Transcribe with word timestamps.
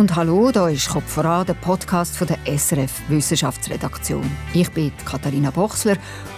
und 0.00 0.16
hallo, 0.16 0.50
da 0.50 0.70
ist 0.70 0.88
Kopf 0.88 1.12
voran, 1.12 1.44
der 1.44 1.52
Podcast 1.52 2.16
von 2.16 2.26
der 2.26 2.38
SRF 2.58 3.02
Wissenschaftsredaktion. 3.10 4.24
Ich 4.54 4.70
bin 4.70 4.90
Katharina 5.04 5.50
Bochsler 5.50 5.96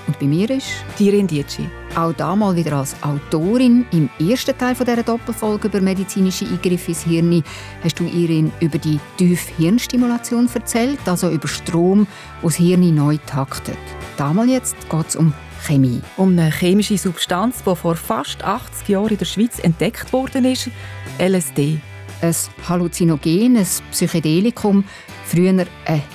und 0.09 0.19
bei 0.19 0.27
mir 0.27 0.51
ist 0.51 0.67
Tirin 0.99 1.29
Dietschi. 1.29 1.69
Auch 1.95 2.13
damals 2.13 2.57
wieder 2.57 2.79
als 2.79 2.97
Autorin. 3.05 3.87
Im 3.93 4.11
ersten 4.19 4.59
Teil 4.59 4.75
dieser 4.75 5.05
Doppelfolge 5.05 5.69
über 5.69 5.81
medizinische 5.81 6.45
Eingriffe 6.45 6.89
ins 6.91 7.05
Hirn 7.05 7.45
hast 7.85 8.01
du 8.01 8.05
Irin 8.05 8.51
über 8.59 8.79
die 8.79 8.99
Tief-Hirnstimulation 9.17 10.51
erzählt, 10.53 10.99
also 11.07 11.31
über 11.31 11.47
Strom, 11.47 12.09
der 12.43 12.51
das 12.51 12.57
Hirn 12.57 12.93
neu 12.93 13.17
taktet. 13.27 13.79
Damals 14.17 14.51
jetzt 14.51 14.91
geht 14.91 15.09
es 15.09 15.15
um 15.15 15.33
Chemie. 15.65 16.03
Um 16.17 16.31
eine 16.31 16.51
chemische 16.51 16.99
Substanz, 16.99 17.63
die 17.63 17.77
vor 17.77 17.95
fast 17.95 18.43
80 18.43 18.89
Jahren 18.89 19.11
in 19.11 19.19
der 19.19 19.25
Schweiz 19.25 19.61
entdeckt 19.61 20.13
worden 20.13 20.47
ist, 20.47 20.69
LSD 21.21 21.81
ein 22.23 22.35
Halluzinogen, 22.69 23.57
ein 23.57 23.67
Psychedelikum, 23.91 24.85
früher 25.25 25.51
eine 25.51 25.67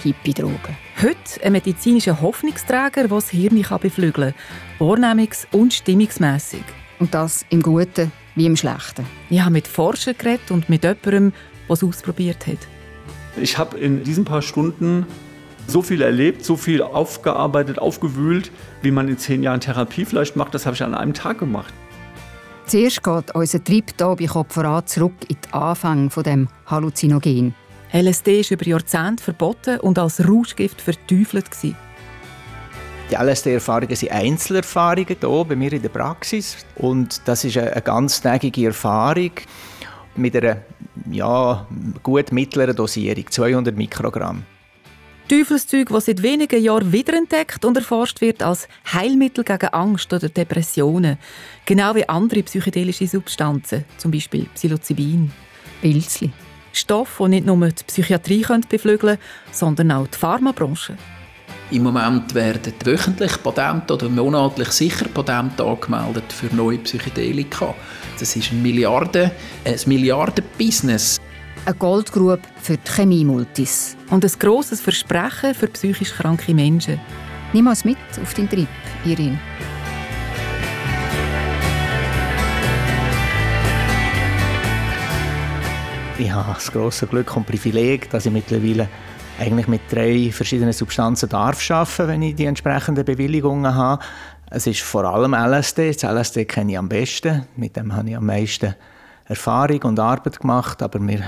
Hippie-Droge. 0.04 0.76
Heute 1.02 1.44
ein 1.44 1.52
medizinischer 1.52 2.22
Hoffnungsträger, 2.22 3.02
der 3.02 3.08
das 3.08 3.30
Hirn 3.30 3.64
beflügeln 3.82 4.34
kann, 4.80 4.88
wahrnehmungs- 4.88 5.46
und 5.52 5.74
stimmungsmässig. 5.74 6.64
Und 7.00 7.14
das 7.14 7.46
im 7.50 7.62
Guten 7.62 8.12
wie 8.36 8.46
im 8.46 8.56
Schlechten. 8.56 9.06
Ich 9.30 9.42
habe 9.42 9.52
mit 9.52 9.68
Forschern 9.68 10.16
geredet 10.18 10.50
und 10.50 10.70
mit 10.70 10.84
jemandem, 10.84 11.34
der 11.68 11.74
es 11.74 11.84
ausprobiert 11.84 12.48
hat. 12.48 12.60
Ich 13.40 13.58
habe 13.58 13.78
in 13.78 14.04
diesen 14.04 14.26
paar 14.26 14.42
Stunden 14.42 15.06
so 15.68 15.82
viel 15.82 16.02
erlebt, 16.02 16.46
so 16.46 16.56
viel 16.56 16.82
aufgearbeitet, 16.82 17.78
aufgewühlt, 17.78 18.52
wie 18.82 18.92
man 18.92 19.10
in 19.10 19.18
zehn 19.18 19.44
Jahren 19.44 19.60
Therapie 19.60 20.06
vielleicht 20.06 20.36
macht. 20.36 20.54
Das 20.54 20.66
habe 20.66 20.76
ich 20.76 20.84
an 20.84 20.96
einem 20.96 21.14
Tag 21.14 21.40
gemacht. 21.40 21.74
Zuerst 22.68 23.02
geht 23.02 23.34
unser 23.34 23.64
Trip 23.64 23.94
hier 23.98 24.16
bei 24.18 24.26
Kopf 24.26 24.54
voran 24.54 24.86
zurück 24.86 25.14
in 25.30 25.38
den 25.42 25.54
Anfang 25.54 26.10
von 26.10 26.24
dem 26.24 26.50
Halluzinogen. 26.66 27.56
LSD 27.94 28.42
ist 28.42 28.52
über 28.52 28.68
Jahrzehnte 28.68 29.24
verboten 29.24 29.80
und 29.80 29.98
als 29.98 30.28
Rauschgift 30.28 30.82
verteufelt. 30.82 31.46
Die 31.64 33.16
LSD-Erfahrungen 33.16 33.96
sind 33.96 34.12
Einzelerfahrungen 34.12 35.16
hier 35.18 35.46
bei 35.48 35.56
mir 35.56 35.72
in 35.72 35.82
der 35.82 35.88
Praxis. 35.88 36.58
Und 36.76 37.22
das 37.24 37.46
ist 37.46 37.58
eine 37.58 37.82
ganztägige 37.82 38.66
Erfahrung 38.66 39.32
mit 40.18 40.36
einer 40.36 40.58
ja, 41.10 41.66
gut 42.04 42.34
mittleren 42.34 42.76
Dosierung, 42.76 43.32
200 43.32 43.78
Mikrogramm. 43.78 44.44
Teufelszeug, 45.28 45.90
das 45.90 46.06
seit 46.06 46.24
wenigen 46.24 46.64
Jahren 46.64 46.94
wiederentdeckt 46.94 47.66
und 47.66 47.76
erforscht 47.76 48.22
wird 48.22 48.42
als 48.42 48.68
Heilmittel 48.94 49.44
gegen 49.44 49.68
Angst 49.68 50.14
oder 50.14 50.30
Depressionen. 50.30 51.18
Genau 51.66 51.96
wie 51.96 52.08
andere 52.08 52.44
psychedelische 52.44 53.08
Substanzen, 53.08 53.84
zum 53.98 54.12
Beispiel 54.12 54.46
Psilocybin. 54.56 55.32
Pilzli. 55.82 56.32
Stoffe, 56.72 57.24
die 57.26 57.30
nicht 57.30 57.46
nur 57.46 57.68
die 57.68 57.84
Psychiatrie 57.84 58.46
beflügeln 58.70 59.18
können, 59.18 59.18
sondern 59.52 59.92
auch 59.92 60.08
die 60.08 60.18
Pharmabranche. 60.18 60.98
Im 61.72 61.84
Moment 61.84 62.34
werden 62.34 62.74
wöchentlich 62.86 63.44
Patente 63.44 63.96
oder 63.96 64.08
monatlich 64.08 64.70
sicher 64.70 65.10
Patente 65.10 65.66
angemeldet 65.66 66.32
für 66.32 66.56
neue 66.56 66.78
Psychedelika. 66.78 67.76
Das 68.18 68.34
ist 68.34 68.54
ein 68.54 68.62
Milliarden, 68.62 69.32
ein 69.66 69.80
Milliarden-Business 69.86 71.20
eine 71.68 71.76
Goldgrube 71.76 72.40
für 72.62 72.78
die 72.78 72.90
Chemie-Multis. 72.90 73.98
Und 74.10 74.24
ein 74.24 74.32
grosses 74.40 74.80
Versprechen 74.80 75.54
für 75.54 75.68
psychisch 75.68 76.14
kranke 76.14 76.54
Menschen. 76.54 77.00
Nimm 77.52 77.68
uns 77.68 77.84
mit 77.84 77.98
auf 78.22 78.34
den 78.34 78.50
Trip, 78.50 78.70
Irin. 79.04 79.38
Ich 86.18 86.32
habe 86.32 86.54
das 86.54 86.72
grosse 86.72 87.06
Glück 87.06 87.36
und 87.36 87.46
Privileg, 87.46 88.10
dass 88.10 88.26
ich 88.26 88.32
mittlerweile 88.32 88.88
eigentlich 89.38 89.68
mit 89.68 89.82
drei 89.92 90.32
verschiedenen 90.32 90.74
Substanzen 90.74 91.28
darf 91.30 91.70
arbeiten, 91.70 92.08
wenn 92.08 92.22
ich 92.22 92.36
die 92.36 92.46
entsprechenden 92.46 93.04
Bewilligungen 93.04 93.76
habe. 93.76 94.04
Es 94.50 94.66
ist 94.68 94.82
vor 94.82 95.04
allem 95.04 95.34
LSD. 95.34 95.92
Das 95.92 96.04
LSD 96.04 96.46
kenne 96.46 96.72
ich 96.72 96.78
am 96.78 96.88
besten. 96.88 97.46
Mit 97.58 97.76
dem 97.76 97.94
habe 97.94 98.10
ich 98.10 98.16
am 98.16 98.26
meisten 98.26 98.74
Erfahrung 99.26 99.84
und 99.84 100.00
Arbeit 100.00 100.40
gemacht. 100.40 100.82
Aber 100.82 101.00
wir 101.06 101.24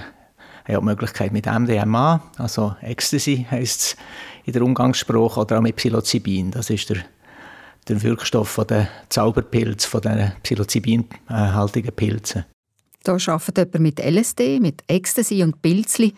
haben 0.69 0.77
auch 0.77 0.81
die 0.81 0.85
Möglichkeit 0.85 1.31
mit 1.31 1.45
MDMA, 1.45 2.21
also 2.37 2.75
Ecstasy 2.81 3.47
heisst 3.49 3.81
es 3.81 3.97
in 4.45 4.53
der 4.53 4.61
Umgangssprache, 4.61 5.39
oder 5.39 5.57
auch 5.57 5.61
mit 5.61 5.75
Psilocybin. 5.75 6.51
Das 6.51 6.69
ist 6.69 6.89
der, 6.89 6.97
der 7.87 8.01
Wirkstoff 8.01 8.49
von 8.49 8.67
der 8.67 8.87
Zauberpilz, 9.09 9.85
von 9.85 10.01
den 10.01 10.31
Psilocybin-haltigen 10.43 11.95
Pilzen. 11.95 12.45
Da 13.03 13.13
arbeitet 13.13 13.73
jemand 13.73 13.79
mit 13.79 13.99
LSD, 13.99 14.59
mit 14.59 14.83
Ecstasy 14.87 15.43
und 15.43 15.61
Pilzli. 15.61 16.13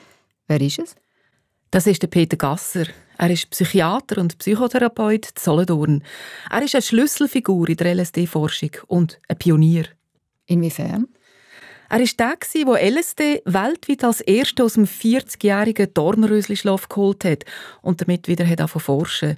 Wer 0.48 0.62
ist 0.62 0.80
es? 0.80 0.96
Das 1.70 1.88
ist 1.88 2.02
der 2.02 2.08
Peter 2.08 2.36
Gasser. 2.36 2.86
Er 3.18 3.30
ist 3.30 3.50
Psychiater 3.52 4.20
und 4.20 4.38
Psychotherapeut 4.40 5.28
in 5.28 5.32
Solothurn. 5.38 6.04
Er 6.50 6.64
ist 6.64 6.76
eine 6.76 6.82
Schlüsselfigur 6.82 7.70
in 7.70 7.78
der 7.78 7.96
LSD-Forschung 7.96 8.72
und 8.88 9.20
ein 9.28 9.38
Pionier. 9.38 9.86
Inwiefern? 10.48 11.08
Er 11.92 12.00
war 12.00 12.06
der, 12.06 12.38
der 12.66 12.90
LSD 12.90 13.42
weltweit 13.44 14.06
als 14.06 14.22
erster 14.22 14.64
aus 14.64 14.76
dem 14.76 14.86
40-jährigen 14.86 15.94
Dornrösli-Schlaf 15.94 16.88
geholt 16.88 17.26
hat 17.26 17.44
und 17.82 18.00
damit 18.00 18.30
wieder 18.30 18.48
hat 18.48 18.62
forschen 18.70 19.36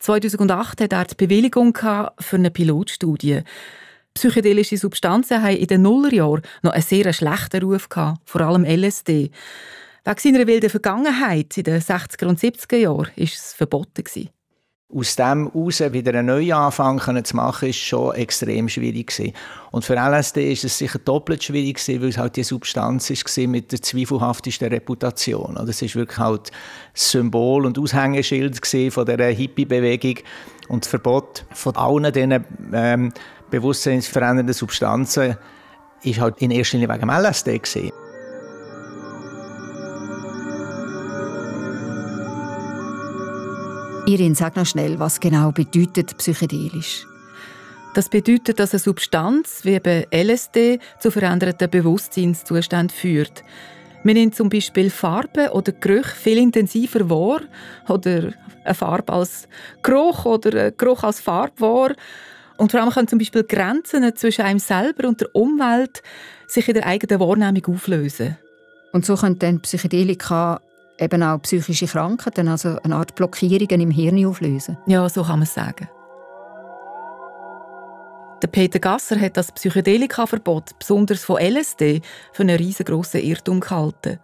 2008 0.00 0.80
hatte 0.80 0.96
er 0.96 1.04
die 1.04 1.14
Bewilligung 1.14 1.72
für 1.72 2.36
eine 2.36 2.50
Pilotstudie. 2.50 3.42
Psychedelische 4.14 4.78
Substanzen 4.78 5.44
haben 5.44 5.54
in 5.54 5.68
den 5.68 5.82
Nullerjahren 5.82 6.42
noch 6.62 6.72
einen 6.72 6.82
sehr 6.82 7.12
schlechten 7.12 7.62
Ruf, 7.62 7.88
gehabt, 7.88 8.18
vor 8.28 8.40
allem 8.40 8.64
LSD. 8.64 9.30
Wegen 10.04 10.18
seiner 10.18 10.46
wilden 10.48 10.70
Vergangenheit 10.70 11.56
in 11.56 11.62
den 11.62 11.80
60er 11.80 12.26
und 12.26 12.40
70er 12.40 12.78
Jahren 12.78 13.12
war 13.14 13.24
es 13.24 13.54
verboten 13.56 14.02
aus 14.94 15.16
dem 15.16 15.50
heraus 15.52 15.80
wieder 15.80 16.18
einen 16.18 16.26
Neuanfang 16.26 17.24
zu 17.24 17.36
machen, 17.36 17.68
ist 17.68 17.76
schon 17.76 18.14
extrem 18.14 18.68
schwierig 18.68 19.08
gewesen. 19.08 19.32
Und 19.70 19.84
für 19.84 19.94
LSD 19.94 20.52
ist 20.52 20.64
es 20.64 20.76
sicher 20.76 20.98
doppelt 20.98 21.42
schwierig 21.42 21.76
gewesen, 21.76 22.02
weil 22.02 22.08
es 22.10 22.18
halt 22.18 22.36
die 22.36 22.42
Substanz 22.42 23.10
war 23.10 23.46
mit 23.48 23.72
der 23.72 23.80
zweifelhaftesten 23.80 24.68
Reputation. 24.68 25.56
Es 25.68 25.80
ist 25.80 25.96
wirklich 25.96 26.18
halt 26.18 26.50
das 26.92 27.10
Symbol 27.10 27.64
und 27.64 27.78
Aushängeschild 27.78 28.60
von 28.92 29.06
der 29.06 29.32
Hippie-Bewegung 29.32 30.16
und 30.68 30.84
das 30.84 30.90
Verbot 30.90 31.44
von 31.52 31.76
allen 31.76 32.12
diesen 32.12 32.44
ähm, 32.72 33.12
bewusstseinsverändernden 33.50 34.54
Substanzen 34.54 35.36
ist 36.02 36.20
halt 36.20 36.40
in 36.42 36.50
erster 36.50 36.78
Linie 36.78 36.94
wegen 36.94 37.10
LSD 37.10 37.58
gewesen. 37.58 37.92
Irin, 44.04 44.34
sag 44.34 44.56
noch 44.56 44.66
schnell, 44.66 44.98
was 44.98 45.20
genau 45.20 45.52
bedeutet 45.52 46.18
psychedelisch? 46.18 47.06
Das 47.94 48.08
bedeutet, 48.08 48.58
dass 48.58 48.72
eine 48.72 48.80
Substanz 48.80 49.60
wie 49.62 49.74
eben 49.74 50.04
LSD 50.12 50.80
zu 50.98 51.12
veränderten 51.12 51.70
Bewusstseinszuständen 51.70 52.90
führt. 52.90 53.44
Man 54.02 54.14
nimmt 54.14 54.34
zum 54.34 54.48
Beispiel 54.48 54.90
Farben 54.90 55.50
oder 55.50 55.70
Gerüche 55.70 56.16
viel 56.16 56.38
intensiver 56.38 57.08
wahr 57.08 57.42
oder 57.88 58.32
eine 58.64 58.74
Farbe 58.74 59.12
als 59.12 59.46
Geruch 59.84 60.24
oder 60.24 60.64
ein 60.64 60.72
Geruch 60.76 61.04
als 61.04 61.20
Farbe 61.20 61.60
wahr. 61.60 61.92
Und 62.56 62.72
vor 62.72 62.80
allem 62.80 62.90
können 62.90 63.08
zum 63.08 63.20
Beispiel 63.20 63.44
Grenzen 63.44 64.16
zwischen 64.16 64.42
einem 64.42 64.58
selber 64.58 65.06
und 65.06 65.20
der 65.20 65.32
Umwelt 65.32 66.02
sich 66.48 66.66
in 66.66 66.74
der 66.74 66.86
eigenen 66.86 67.20
Wahrnehmung 67.20 67.76
auflösen. 67.76 68.36
Und 68.92 69.06
so 69.06 69.14
können 69.14 69.38
dann 69.38 69.60
Psychedelika 69.60 70.60
eben 71.02 71.22
auch 71.22 71.42
psychische 71.42 71.86
Krankheiten, 71.86 72.48
also 72.48 72.78
eine 72.82 72.96
Art 72.96 73.14
Blockierungen 73.14 73.80
im 73.80 73.90
Hirn 73.90 74.24
auflösen. 74.26 74.78
Ja, 74.86 75.08
so 75.08 75.22
kann 75.22 75.40
man 75.40 75.42
es 75.42 75.54
sagen. 75.54 75.88
Der 78.42 78.48
Peter 78.48 78.80
Gasser 78.80 79.20
hat 79.20 79.36
das 79.36 79.52
Psychedelika-Verbot, 79.52 80.76
besonders 80.78 81.22
von 81.22 81.40
LSD, 81.40 82.00
für 82.32 82.42
einen 82.42 82.56
riesengroßen 82.56 83.20
Irrtum 83.20 83.60
gehalten. 83.60 84.18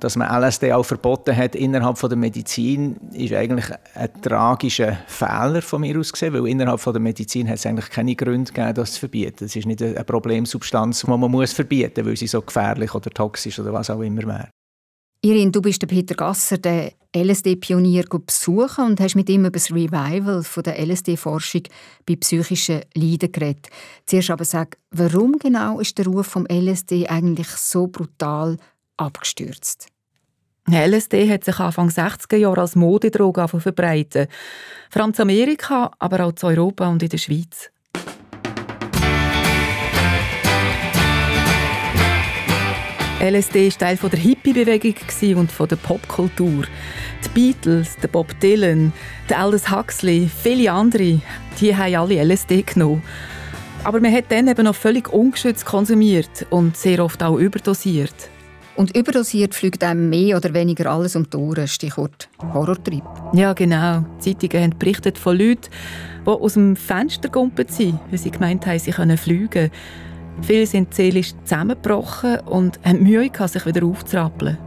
Dass 0.00 0.16
man 0.16 0.42
LSD 0.42 0.72
auch 0.72 0.84
verboten 0.84 1.36
hat 1.36 1.54
innerhalb 1.54 1.98
der 1.98 2.16
Medizin, 2.16 2.96
ist 3.12 3.32
eigentlich 3.32 3.66
ein 3.94 4.22
tragischer 4.22 4.98
Fehler 5.06 5.60
von 5.62 5.82
mir 5.82 5.98
aus 5.98 6.12
gesehen, 6.12 6.32
weil 6.34 6.46
innerhalb 6.48 6.82
der 6.82 7.00
Medizin 7.00 7.48
hat 7.48 7.56
es 7.56 7.66
eigentlich 7.66 7.90
keine 7.90 8.14
Gründe 8.14 8.52
gegeben, 8.52 8.74
das 8.74 8.92
zu 8.92 9.00
verbieten. 9.00 9.44
Es 9.44 9.56
ist 9.56 9.66
nicht 9.66 9.82
eine 9.82 10.04
Problemsubstanz, 10.04 11.00
die 11.00 11.10
man 11.10 11.30
muss 11.30 11.52
verbieten 11.52 12.02
muss, 12.02 12.08
weil 12.10 12.16
sie 12.16 12.26
so 12.26 12.42
gefährlich 12.42 12.94
oder 12.94 13.10
toxisch 13.10 13.58
oder 13.58 13.72
was 13.72 13.90
auch 13.90 14.00
immer 14.00 14.22
wäre. 14.22 14.48
Irin, 15.22 15.50
du 15.50 15.60
bist 15.60 15.82
der 15.82 15.86
Peter 15.86 16.14
Gasser, 16.14 16.58
der 16.58 16.92
LSD-Pionier, 17.16 18.04
besuchen 18.04 18.84
und 18.84 19.00
hast 19.00 19.16
mit 19.16 19.28
ihm 19.30 19.40
über 19.40 19.50
das 19.50 19.70
Revival 19.70 20.44
der 20.64 20.78
LSD-Forschung 20.78 21.62
bei 22.04 22.16
psychischen 22.16 22.82
Leiden 22.94 23.32
geredet. 23.32 23.68
Zuerst 24.04 24.30
aber 24.30 24.44
sag, 24.44 24.76
warum 24.90 25.38
genau 25.38 25.80
ist 25.80 25.96
der 25.98 26.06
Ruf 26.06 26.26
vom 26.26 26.46
LSD 26.46 27.08
eigentlich 27.08 27.48
so 27.48 27.86
brutal 27.86 28.58
abgestürzt? 28.98 29.88
LSD 30.68 31.30
hat 31.30 31.44
sich 31.44 31.58
Anfang 31.58 31.88
60er 31.88 32.36
Jahre 32.36 32.60
als 32.60 32.74
Modedroge 32.74 33.46
verbreitet. 33.48 34.28
Vor 34.90 35.02
allem 35.02 35.12
in 35.12 35.20
Amerika, 35.20 35.92
aber 35.98 36.24
auch 36.24 36.32
in 36.42 36.48
Europa 36.48 36.88
und 36.88 37.02
in 37.02 37.08
der 37.08 37.18
Schweiz. 37.18 37.70
LSD 43.18 43.70
war 43.70 43.78
Teil 43.78 43.96
der 43.96 44.18
Hippie-Bewegung 44.18 44.94
und 45.38 45.70
der 45.70 45.76
Popkultur. 45.76 46.64
Die 47.24 47.28
Beatles, 47.34 47.96
der 47.96 48.08
Bob 48.08 48.38
Dylan, 48.40 48.92
der 49.30 49.40
Aldous 49.40 49.70
Huxley, 49.70 50.28
viele 50.28 50.70
andere, 50.70 51.20
die 51.58 51.74
haben 51.74 51.94
alle 51.94 52.22
LSD 52.22 52.62
genommen. 52.62 53.02
Aber 53.84 54.00
man 54.00 54.12
hat 54.12 54.26
dann 54.28 54.48
eben 54.48 54.64
noch 54.64 54.74
völlig 54.74 55.10
ungeschützt 55.10 55.64
konsumiert 55.64 56.46
und 56.50 56.76
sehr 56.76 57.02
oft 57.02 57.22
auch 57.22 57.38
überdosiert. 57.38 58.14
Und 58.76 58.94
überdosiert 58.94 59.54
fliegt 59.54 59.82
einem 59.82 60.10
mehr 60.10 60.36
oder 60.36 60.52
weniger 60.52 60.90
alles 60.90 61.16
um 61.16 61.28
die 61.28 61.38
Ohren, 61.38 61.66
Stichwort 61.66 62.28
Horrortrip. 62.52 63.02
Ja, 63.32 63.54
genau. 63.54 64.04
Die 64.22 64.36
Zeitungen 64.36 64.64
haben 64.64 64.78
berichtet 64.78 65.16
von 65.16 65.38
Leuten, 65.38 65.70
die 66.26 66.30
aus 66.30 66.52
dem 66.52 66.76
Fenster 66.76 67.30
gegumpelt 67.30 67.72
sind, 67.72 67.98
weil 68.10 68.18
sie 68.18 68.30
gemeint 68.30 68.66
haben, 68.66 68.78
sie 68.78 68.90
können 68.90 69.16
fliegen. 69.16 69.70
Viele 70.42 70.66
sind 70.66 70.94
seelisch 70.94 71.32
zusammengebrochen 71.44 72.40
und 72.40 72.78
haben 72.84 73.02
Mühe, 73.02 73.30
sich 73.48 73.66
wieder 73.66 73.84
aufzurappeln. 73.84 74.58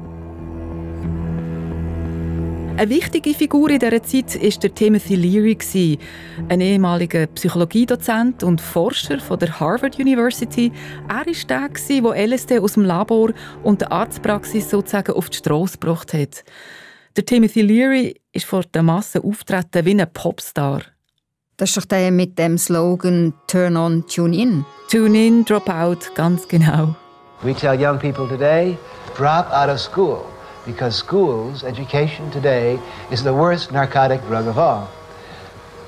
Eine 2.80 2.92
wichtige 2.92 3.34
Figur 3.34 3.70
in 3.72 3.80
dieser 3.80 4.02
Zeit 4.02 4.42
war 4.42 4.50
der 4.50 4.74
Timothy 4.74 5.16
Leary, 5.16 6.00
ein 6.48 6.62
ehemaliger 6.62 7.28
Psychologiedozent 7.28 8.42
und 8.42 8.62
Forscher 8.62 9.20
von 9.20 9.38
der 9.38 9.60
Harvard 9.60 10.00
University. 10.00 10.72
Er 11.10 11.26
war 11.26 11.26
der, 11.26 11.68
der 11.68 12.28
LSD 12.28 12.60
aus 12.60 12.76
dem 12.76 12.86
Labor 12.86 13.34
und 13.64 13.82
der 13.82 13.92
Arztpraxis 13.92 14.70
sozusagen 14.70 15.12
auf 15.12 15.30
die 15.30 15.36
Straße 15.36 15.78
gebracht 15.78 16.14
hat. 16.14 16.46
Der 17.18 17.26
Timothy 17.26 17.64
Leary 17.64 18.22
ist 18.32 18.46
vor 18.46 18.64
der 18.64 18.82
Masse 18.82 19.22
auftreten 19.26 19.86
wie 19.86 20.00
ein 20.00 20.14
Popstar. 20.14 20.84
Das 21.60 21.72
ist 21.72 21.78
doch 21.78 21.86
der 21.86 22.10
mit 22.10 22.40
dem 22.40 22.58
Slogan 22.58 23.34
Turn 23.48 23.76
on, 23.76 24.06
tune 24.08 24.34
in. 24.34 24.66
Tune 24.90 25.28
in, 25.28 25.44
drop 25.44 25.68
out, 25.68 26.10
ganz 26.16 26.48
genau. 26.48 26.96
We 27.44 27.54
tell 27.54 27.78
young 27.78 28.00
people 28.00 28.30
today, 28.30 28.78
drop 29.18 29.52
out 29.52 29.68
of 29.68 29.78
school 29.78 30.24
because 30.66 30.96
schools, 30.98 31.66
education 31.66 32.32
today, 32.32 32.80
is 33.12 33.24
the 33.24 33.34
worst 33.34 33.74
narcotic 33.74 34.22
drug 34.30 34.48
of 34.48 34.58
all. 34.58 34.88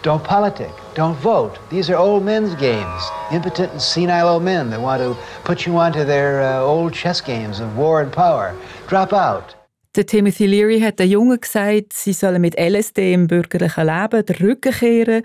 Don't 0.01 0.21
politic. 0.21 0.73
Don't 0.93 1.17
vote. 1.21 1.57
These 1.69 1.89
are 1.89 1.95
old 1.95 2.25
men's 2.25 2.53
games. 2.55 3.09
Impotent 3.31 3.71
and 3.71 3.81
senile 3.81 4.27
old 4.27 4.43
men 4.43 4.71
that 4.71 4.81
want 4.81 5.01
to 5.01 5.15
put 5.45 5.65
you 5.65 5.77
onto 5.77 6.03
their 6.03 6.41
uh, 6.41 6.59
old 6.59 6.93
chess 6.93 7.21
games 7.21 7.61
of 7.61 7.77
war 7.77 8.01
and 8.01 8.11
power. 8.11 8.53
Drop 8.89 9.13
out. 9.13 9.55
Der 9.93 10.05
Timothy 10.05 10.45
Leary 10.45 10.79
hat 10.79 10.99
den 10.99 11.09
Jungen 11.09 11.37
gesagt, 11.37 11.91
sie 11.91 12.13
sollen 12.13 12.39
mit 12.39 12.57
LSD 12.57 13.13
im 13.13 13.27
bürgerlichen 13.27 13.87
Leben 13.87 14.25
den 14.25 14.35
Rücken 14.37 14.71
kehren 14.71 15.23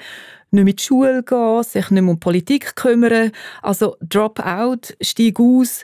nicht 0.51 0.65
mehr 0.65 0.71
in 0.73 0.77
die 0.77 0.83
Schule 0.83 1.23
gehen, 1.23 1.63
sich 1.63 1.91
nicht 1.91 2.03
mehr 2.03 2.13
um 2.13 2.21
Politik 2.21 2.77
kümmern. 2.77 3.33
Also 3.63 3.97
drop 4.01 4.41
out, 4.41 4.97
steig 5.01 5.39
aus 5.41 5.83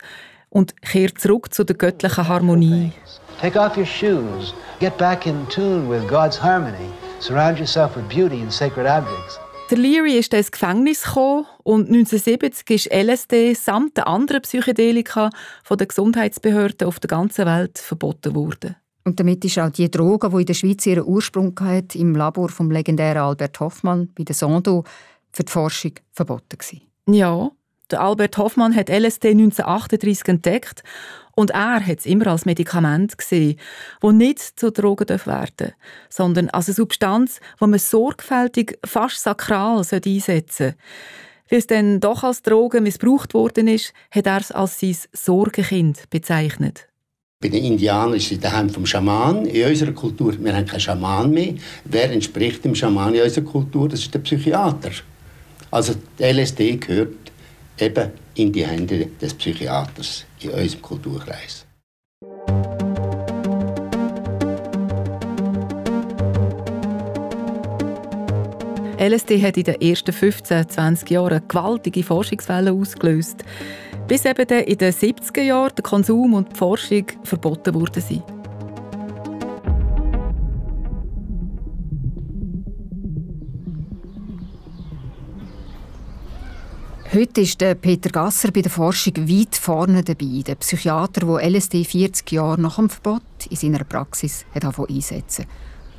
und 0.50 0.80
kehr 0.82 1.14
zurück 1.14 1.52
zu 1.52 1.64
der 1.64 1.76
göttlichen 1.76 2.28
Harmonie. 2.28 2.92
Take 3.40 3.58
off 3.58 3.76
your 3.76 3.86
shoes. 3.86 4.54
Get 4.78 4.96
back 4.98 5.26
in 5.26 5.48
tune 5.48 5.88
with 5.88 6.06
God's 6.08 6.40
harmony. 6.40 6.90
Surround 7.20 7.58
yourself 7.58 7.96
with 7.96 8.08
beauty 8.08 8.40
and 8.40 8.52
sacred 8.52 8.86
objects. 8.86 9.38
Der 9.70 9.78
Leary 9.78 10.18
ist 10.18 10.34
ins 10.34 10.52
Gefängnis 10.52 11.02
gekommen 11.02 11.46
und 11.62 11.88
1970 11.88 12.70
ist 12.70 12.92
LSD 12.92 13.54
samt 13.54 13.96
den 13.96 14.04
anderen 14.04 14.42
Psychedelika 14.42 15.30
von 15.64 15.78
den 15.78 15.88
Gesundheitsbehörden 15.88 16.86
auf 16.86 17.00
der 17.00 17.08
ganzen 17.08 17.46
Welt 17.46 17.78
verboten 17.78 18.34
worden. 18.34 18.76
Und 19.04 19.18
damit 19.18 19.44
ist 19.44 19.58
auch 19.58 19.70
die 19.70 19.90
Droge, 19.90 20.30
die 20.30 20.40
in 20.40 20.46
der 20.46 20.54
Schweiz 20.54 20.86
ihren 20.86 21.04
Ursprung 21.04 21.58
hat, 21.60 21.94
im 21.94 22.14
Labor 22.14 22.48
vom 22.48 22.70
legendären 22.70 23.22
Albert 23.22 23.58
Hoffmann 23.60 24.08
bei 24.14 24.24
der 24.24 24.34
Sondo 24.34 24.84
für 25.32 25.44
die 25.44 25.50
Forschung 25.52 25.92
verboten 26.12 26.58
gewesen. 26.58 26.82
Ja, 27.06 27.50
der 27.90 28.00
Albert 28.00 28.38
Hoffmann 28.38 28.74
hat 28.74 28.88
LSD 28.88 29.30
1938 29.30 30.28
entdeckt 30.28 30.82
und 31.34 31.50
er 31.50 31.84
hat 31.84 31.98
es 31.98 32.06
immer 32.06 32.28
als 32.28 32.46
Medikament 32.46 33.18
gesehen, 33.18 33.58
das 34.00 34.12
nicht 34.12 34.40
zur 34.58 34.70
Droge 34.70 35.08
werden 35.08 35.50
darf, 35.56 35.72
sondern 36.08 36.48
als 36.50 36.68
eine 36.68 36.74
Substanz, 36.74 37.40
die 37.60 37.66
man 37.66 37.78
sorgfältig, 37.78 38.78
fast 38.84 39.22
sakral 39.22 39.78
einsetzen 39.78 40.20
sollte. 40.20 40.76
Weil 41.50 41.58
es 41.58 41.66
dann 41.66 42.00
doch 42.00 42.22
als 42.22 42.42
Droge 42.42 42.80
missbraucht 42.80 43.34
worden 43.34 43.68
ist, 43.68 43.92
hat 44.10 44.26
er 44.26 44.40
es 44.40 44.52
als 44.52 44.80
sein 44.80 44.96
Sorgenkind 45.12 46.08
bezeichnet. 46.08 46.88
Bei 47.42 47.48
den 47.48 47.64
Indianern 47.64 48.14
ist 48.14 48.30
es 48.30 48.38
daheim 48.38 48.70
vom 48.70 48.86
Schaman. 48.86 49.46
In 49.46 49.68
unserer 49.68 49.90
Kultur, 49.90 50.32
wir 50.38 50.54
haben 50.54 50.64
keinen 50.64 50.78
Schaman 50.78 51.28
mehr. 51.28 51.54
Wer 51.84 52.12
entspricht 52.12 52.64
dem 52.64 52.76
Schaman 52.76 53.16
in 53.16 53.22
unserer 53.22 53.44
Kultur? 53.44 53.88
Das 53.88 53.98
ist 53.98 54.14
der 54.14 54.20
Psychiater. 54.20 54.92
Also 55.72 55.94
LSD 56.20 56.76
gehört 56.76 57.32
eben 57.80 58.10
in 58.36 58.52
die 58.52 58.64
Hände 58.64 59.08
des 59.20 59.34
Psychiaters 59.34 60.24
in 60.40 60.50
unserem 60.50 60.82
Kulturkreis. 60.82 61.66
LSD 69.00 69.42
hat 69.42 69.56
in 69.56 69.64
den 69.64 69.80
ersten 69.80 70.12
15, 70.12 70.68
20 70.68 71.10
Jahren 71.10 71.42
gewaltige 71.48 72.04
Forschungswellen 72.04 72.80
ausgelöst 72.80 73.42
bis 74.06 74.24
eben 74.24 74.48
in 74.48 74.78
den 74.78 74.92
70er 74.92 75.42
Jahren 75.42 75.74
der 75.76 75.82
Konsum 75.82 76.34
und 76.34 76.52
die 76.52 76.56
Forschung 76.56 77.06
verboten 77.24 77.74
worden 77.74 78.02
sind. 78.02 78.22
Heute 87.14 87.42
ist 87.42 87.58
Peter 87.58 88.08
Gasser 88.08 88.50
bei 88.52 88.62
der 88.62 88.70
Forschung 88.70 89.12
weit 89.28 89.54
vorne 89.54 90.02
dabei. 90.02 90.42
Der 90.46 90.54
Psychiater, 90.54 91.26
der 91.26 91.50
LSD 91.50 91.84
40 91.84 92.32
Jahre 92.32 92.58
nach 92.58 92.76
dem 92.76 92.88
Verbot 92.88 93.20
in 93.50 93.56
seiner 93.56 93.84
Praxis 93.84 94.46
hat 94.54 94.64
einsetzen 94.64 95.44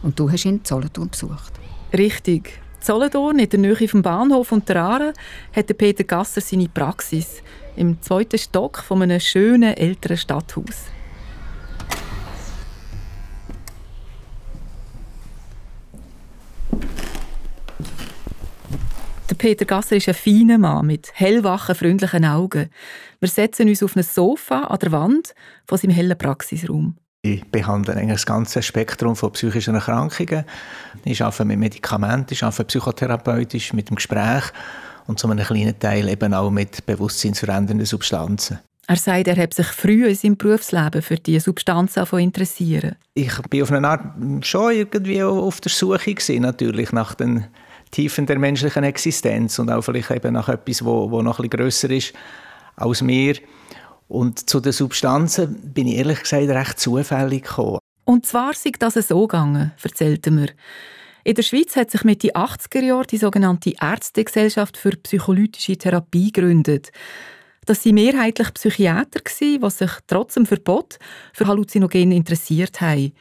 Und 0.01 0.19
du 0.19 0.31
hast 0.31 0.45
ihn 0.45 0.55
in 0.55 0.65
Solothurn 0.65 1.11
besucht. 1.11 1.53
Richtig. 1.95 2.59
Solothurn, 2.79 3.37
in 3.37 3.47
der 3.47 3.59
Nähe 3.59 3.87
vom 3.87 4.01
Bahnhof 4.01 4.51
und 4.51 4.67
der 4.67 4.77
Aare, 4.77 5.13
hat 5.55 5.77
Peter 5.77 6.03
Gasser 6.03 6.41
seine 6.41 6.67
Praxis 6.67 7.43
im 7.75 8.01
zweiten 8.01 8.37
Stock 8.37 8.79
von 8.79 9.01
einem 9.01 9.19
schönen 9.19 9.75
älteren 9.75 10.17
Stadthaus. 10.17 10.85
Peter 19.43 19.65
Gasser 19.65 19.97
ist 19.97 20.07
ein 20.07 20.13
feiner 20.13 20.57
Mann 20.57 20.87
mit 20.87 21.11
hellwachen, 21.15 21.75
freundlichen 21.75 22.23
Augen. 22.23 22.69
Wir 23.19 23.27
setzen 23.27 23.67
uns 23.67 23.83
auf 23.83 23.95
ein 23.97 24.03
Sofa 24.03 24.61
an 24.61 24.79
der 24.79 24.93
Wand 24.93 25.35
von 25.65 25.77
seinem 25.77 25.91
hellen 25.91 26.17
Praxisraum. 26.17 26.95
Ich 27.23 27.43
behandle 27.51 27.93
eigentlich 27.93 28.13
das 28.13 28.25
ganze 28.25 28.61
Spektrum 28.61 29.17
von 29.17 29.31
psychischen 29.33 29.75
Erkrankungen. 29.75 30.45
Ich 31.03 31.21
arbeite 31.21 31.45
mit 31.45 31.59
Medikamenten, 31.59 32.33
ich 32.33 32.43
arbeite 32.43 32.65
psychotherapeutisch, 32.65 33.73
mit 33.73 33.89
dem 33.89 33.95
Gespräch 33.95 34.43
und 35.07 35.19
zu 35.19 35.27
einem 35.27 35.45
kleinen 35.45 35.77
Teil 35.79 36.07
eben 36.09 36.33
auch 36.33 36.51
mit 36.51 36.85
bewusstseinsverändernden 36.85 37.85
Substanzen. 37.85 38.59
Er 38.85 38.97
sagt, 38.97 39.27
er 39.27 39.37
hat 39.37 39.53
sich 39.53 39.67
früh 39.67 40.05
in 40.05 40.15
seinem 40.15 40.35
Berufsleben 40.35 41.01
für 41.01 41.15
diese 41.15 41.45
Substanzen 41.45 42.05
interessieren. 42.19 42.95
Ich 43.13 43.41
bin 43.43 43.63
auf 43.63 43.71
eine 43.71 43.87
Art 43.87 44.01
schon 44.45 44.73
irgendwie 44.73 45.23
auf 45.23 45.61
der 45.61 45.71
Suche 45.71 46.13
gewesen, 46.13 46.41
natürlich 46.41 46.91
nach 46.91 47.13
den 47.13 47.45
Tiefen 47.91 48.25
der 48.25 48.39
menschlichen 48.39 48.83
Existenz 48.83 49.57
und 49.59 49.69
auch 49.69 49.83
vielleicht 49.83 50.11
eben 50.11 50.33
nach 50.33 50.49
etwas, 50.49 50.83
wo, 50.83 51.09
wo 51.11 51.21
noch 51.21 51.39
ein 51.39 51.47
bisschen 51.47 51.61
grösser 51.61 51.89
ist 51.91 52.13
als 52.75 53.01
mir. 53.01 53.35
Und 54.09 54.49
zu 54.49 54.59
den 54.59 54.73
Substanzen 54.73 55.73
bin 55.73 55.87
ich 55.87 55.95
ehrlich 55.95 56.21
gesagt 56.21 56.49
recht 56.49 56.79
zufällig 56.79 57.43
gekommen. 57.43 57.79
Und 58.03 58.25
zwar 58.25 58.53
sei 58.53 58.71
das 58.77 58.95
so 58.95 59.27
gegangen, 59.27 59.71
erzählte 59.81 60.29
mir. 60.29 60.49
In 61.25 61.35
der 61.35 61.43
Schweiz 61.43 61.77
hat 61.77 61.89
sich 61.89 62.03
Mitte 62.03 62.35
80er 62.35 62.81
Jahre 62.81 63.07
die 63.07 63.17
sogenannte 63.17 63.73
Ärztegesellschaft 63.79 64.75
für 64.75 64.91
psycholytische 64.91 65.77
Therapie 65.77 66.33
gegründet. 66.33 66.91
Das 67.65 67.85
waren 67.85 67.95
mehrheitlich 67.95 68.53
Psychiater, 68.53 69.21
die 69.39 69.59
sich 69.69 69.91
trotz 70.07 70.33
dem 70.33 70.45
Verbot 70.45 70.99
für 71.31 71.47
Halluzinogene 71.47 72.13
interessiert 72.13 72.81
haben. 72.81 73.13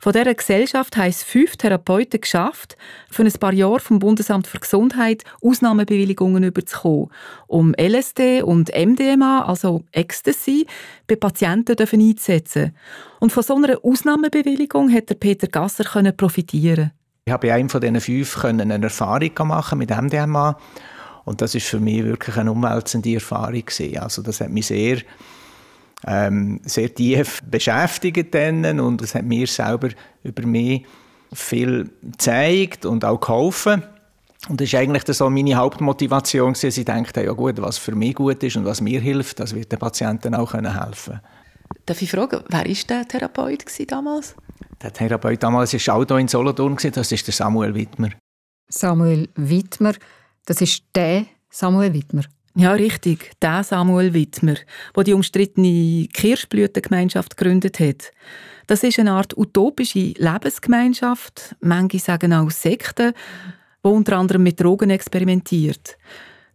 Von 0.00 0.12
dieser 0.12 0.34
Gesellschaft 0.34 0.96
haben 0.96 1.10
es 1.10 1.22
fünf 1.22 1.56
Therapeuten 1.56 2.20
geschafft, 2.20 2.76
für 3.10 3.22
ein 3.22 3.32
paar 3.32 3.52
Jahre 3.52 3.80
vom 3.80 4.00
Bundesamt 4.00 4.46
für 4.48 4.58
Gesundheit 4.58 5.24
Ausnahmebewilligungen 5.40 6.42
überzukommen, 6.42 7.10
um 7.46 7.74
LSD 7.74 8.42
und 8.42 8.70
MDMA, 8.70 9.44
also 9.44 9.84
Ecstasy, 9.92 10.66
bei 11.06 11.16
Patienten 11.16 11.76
einzusetzen. 11.78 12.76
Und 13.20 13.32
von 13.32 13.42
so 13.42 13.56
einer 13.56 13.78
Ausnahmebewilligung 13.82 14.92
hat 14.92 15.18
Peter 15.18 15.48
Gasser 15.48 16.12
profitieren. 16.12 16.92
Ich 17.28 17.32
habe 17.32 17.46
bei 17.46 17.52
einem 17.52 17.68
von 17.68 17.82
diesen 17.82 18.00
fünf 18.00 18.42
eine 18.42 18.82
Erfahrung 18.82 19.32
machen 19.44 19.76
mit 19.76 19.90
MDMA 19.90 20.58
und 21.26 21.42
das 21.42 21.54
ist 21.54 21.66
für 21.66 21.78
mich 21.78 22.02
wirklich 22.02 22.38
eine 22.38 22.50
umwälzende 22.50 23.12
Erfahrung 23.12 23.66
gewesen. 23.66 23.98
Also 23.98 24.22
das 24.22 24.40
hat 24.40 24.48
mich 24.48 24.68
sehr 24.68 25.00
ähm, 26.06 26.58
sehr 26.64 26.94
tief 26.94 27.42
beschäftigt 27.42 28.34
und 28.34 29.02
es 29.02 29.14
hat 29.14 29.24
mir 29.24 29.46
selber 29.46 29.90
über 30.22 30.46
mich 30.46 30.86
viel 31.34 31.90
gezeigt 32.00 32.86
und 32.86 33.04
auch 33.04 33.20
geholfen. 33.20 33.82
Und 34.48 34.58
das 34.62 34.68
ist 34.68 34.74
eigentlich 34.76 35.04
so 35.14 35.28
meine 35.28 35.56
Hauptmotivation, 35.56 36.54
dass 36.54 36.64
ich 36.64 36.84
dachte, 36.86 37.24
ja 37.24 37.32
gut, 37.32 37.60
was 37.60 37.76
für 37.76 37.94
mich 37.94 38.14
gut 38.14 38.42
ist 38.42 38.56
und 38.56 38.64
was 38.64 38.80
mir 38.80 39.02
hilft, 39.02 39.38
das 39.40 39.54
wird 39.54 39.70
den 39.70 39.78
Patienten 39.78 40.34
auch 40.34 40.54
helfen 40.54 40.64
können. 40.64 41.20
Darf 41.86 42.02
ich 42.02 42.10
fragen, 42.10 42.42
wer 42.48 42.58
war 42.58 42.64
der 42.64 43.08
Therapeut 43.08 43.64
damals? 43.90 44.34
Der 44.82 44.92
Therapeut 44.92 45.42
damals 45.42 45.72
war 45.74 45.94
auch 45.96 46.06
hier 46.06 46.18
in 46.18 46.28
Solothurn, 46.28 46.76
das 46.76 47.12
ist 47.12 47.26
der 47.26 47.34
Samuel 47.34 47.74
Wittmer. 47.74 48.10
Samuel 48.68 49.28
Wittmer, 49.34 49.94
das 50.44 50.60
ist 50.60 50.84
der 50.94 51.26
Samuel 51.50 51.94
Wittmer. 51.94 52.24
Ja, 52.54 52.72
richtig, 52.72 53.32
der 53.40 53.62
Samuel 53.62 54.14
Wittmer, 54.14 54.56
der 54.96 55.04
die 55.04 55.14
umstrittene 55.14 56.08
Kirschblütengemeinschaft 56.12 57.36
gegründet 57.36 57.80
hat. 57.80 58.12
Das 58.66 58.82
ist 58.82 58.98
eine 58.98 59.12
Art 59.12 59.36
utopische 59.36 60.12
Lebensgemeinschaft, 60.16 61.56
manche 61.60 61.98
sagen 61.98 62.32
auch 62.32 62.50
Sekte, 62.50 63.14
die 63.84 63.88
unter 63.88 64.18
anderem 64.18 64.42
mit 64.42 64.60
Drogen 64.60 64.90
experimentiert. 64.90 65.96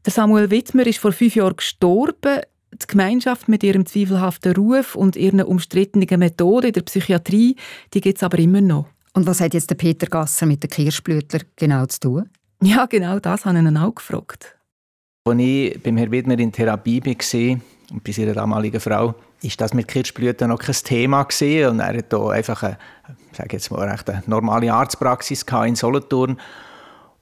Der 0.06 0.12
Samuel 0.12 0.52
Wittmer 0.52 0.86
ist 0.86 1.00
vor 1.00 1.14
fünf 1.14 1.36
Jahren 1.36 1.56
gestorben. 1.56 2.42
Die 2.82 2.88
Gemeinschaft 2.88 3.48
mit 3.48 3.64
ihrem 3.64 3.86
zweifelhaften 3.86 4.56
Ruf 4.56 4.96
und 4.96 5.16
ihren 5.16 5.42
umstrittenen 5.42 6.20
Methoden 6.20 6.68
in 6.68 6.74
der 6.74 6.82
Psychiatrie, 6.82 7.56
die 7.94 8.02
gibt 8.02 8.18
es 8.18 8.24
aber 8.24 8.40
immer 8.40 8.62
noch. 8.62 8.88
Und 9.14 9.28
was 9.28 9.42
hat 9.42 9.54
jetzt 9.54 9.70
der 9.70 9.76
Peter 9.76 10.08
Gasser 10.08 10.46
mit 10.46 10.64
den 10.64 10.70
Kirschblütler 10.70 11.42
genau 11.56 11.86
zu 11.86 12.00
tun? 12.00 12.30
Ja, 12.64 12.86
genau 12.88 13.20
das 13.20 13.46
habe 13.46 13.60
ich 13.60 13.64
ihn 13.64 13.78
auch 13.78 13.94
gefragt. 13.94 14.56
Als 15.26 15.40
ich 15.40 15.82
beim 15.84 15.98
Herrn 15.98 16.12
Widmer 16.12 16.40
in 16.40 16.52
Therapie 16.52 17.02
war, 17.04 17.62
und 17.92 18.04
bei 18.04 18.12
seiner 18.12 18.34
damaligen 18.34 18.80
Frau, 18.80 19.14
ist 19.42 19.60
das 19.62 19.74
mit 19.74 19.88
Kirschblüten 19.88 20.50
noch 20.50 20.60
kein 20.60 20.76
Thema 20.76 21.24
gewesen. 21.24 21.70
Und 21.70 21.80
er 21.80 21.98
hat 21.98 22.06
hier 22.10 22.30
einfach 22.30 22.64
eine, 22.64 22.78
sage 23.34 23.50
jetzt 23.54 23.70
mal, 23.72 23.88
recht 23.88 24.10
eine 24.10 24.24
normale 24.26 24.74
Arztpraxis 24.74 25.46
in 25.66 25.76
Solothurn. 25.76 26.40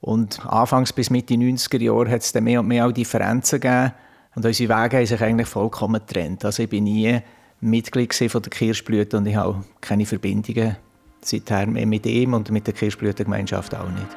Und 0.00 0.44
anfangs 0.46 0.92
bis 0.92 1.10
Mitte 1.10 1.34
90er 1.34 1.80
Jahre 1.80 2.10
hat 2.10 2.22
es 2.22 2.32
dann 2.32 2.44
mehr 2.44 2.60
und 2.60 2.68
mehr 2.68 2.86
auch 2.86 2.92
Differenzen 2.92 3.60
gegeben. 3.60 3.92
Und 4.34 4.46
unsere 4.46 4.68
Wege 4.68 4.96
haben 4.96 5.06
sich 5.06 5.20
eigentlich 5.20 5.48
vollkommen 5.48 6.00
getrennt. 6.06 6.44
Also 6.44 6.62
ich 6.62 6.68
bin 6.68 6.84
nie 6.84 7.20
Mitglied 7.60 8.14
von 8.14 8.42
der 8.42 8.50
Kirschblüte 8.50 9.18
und 9.18 9.26
ich 9.26 9.36
habe 9.36 9.64
keine 9.80 10.06
Verbindungen 10.06 10.76
seither 11.20 11.66
mehr 11.66 11.86
mit 11.86 12.06
ihm 12.06 12.34
und 12.34 12.50
mit 12.50 12.66
der 12.66 12.74
Kirschblütengemeinschaft 12.74 13.74
auch 13.74 13.88
nicht. 13.88 14.08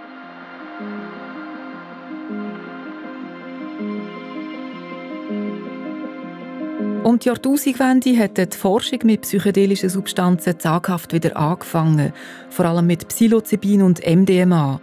Um 7.04 7.20
die 7.20 7.28
Jahrtausendwende 7.28 8.18
hat 8.18 8.38
die 8.38 8.58
Forschung 8.58 9.00
mit 9.04 9.22
psychedelischen 9.22 9.90
Substanzen 9.90 10.60
zaghaft 10.60 11.14
wieder 11.14 11.38
angefangen, 11.38 12.14
vor 12.50 12.66
allem 12.66 12.88
mit 12.88 13.08
Psilocybin 13.08 13.84
und 13.84 14.02
MDMA. 14.04 14.82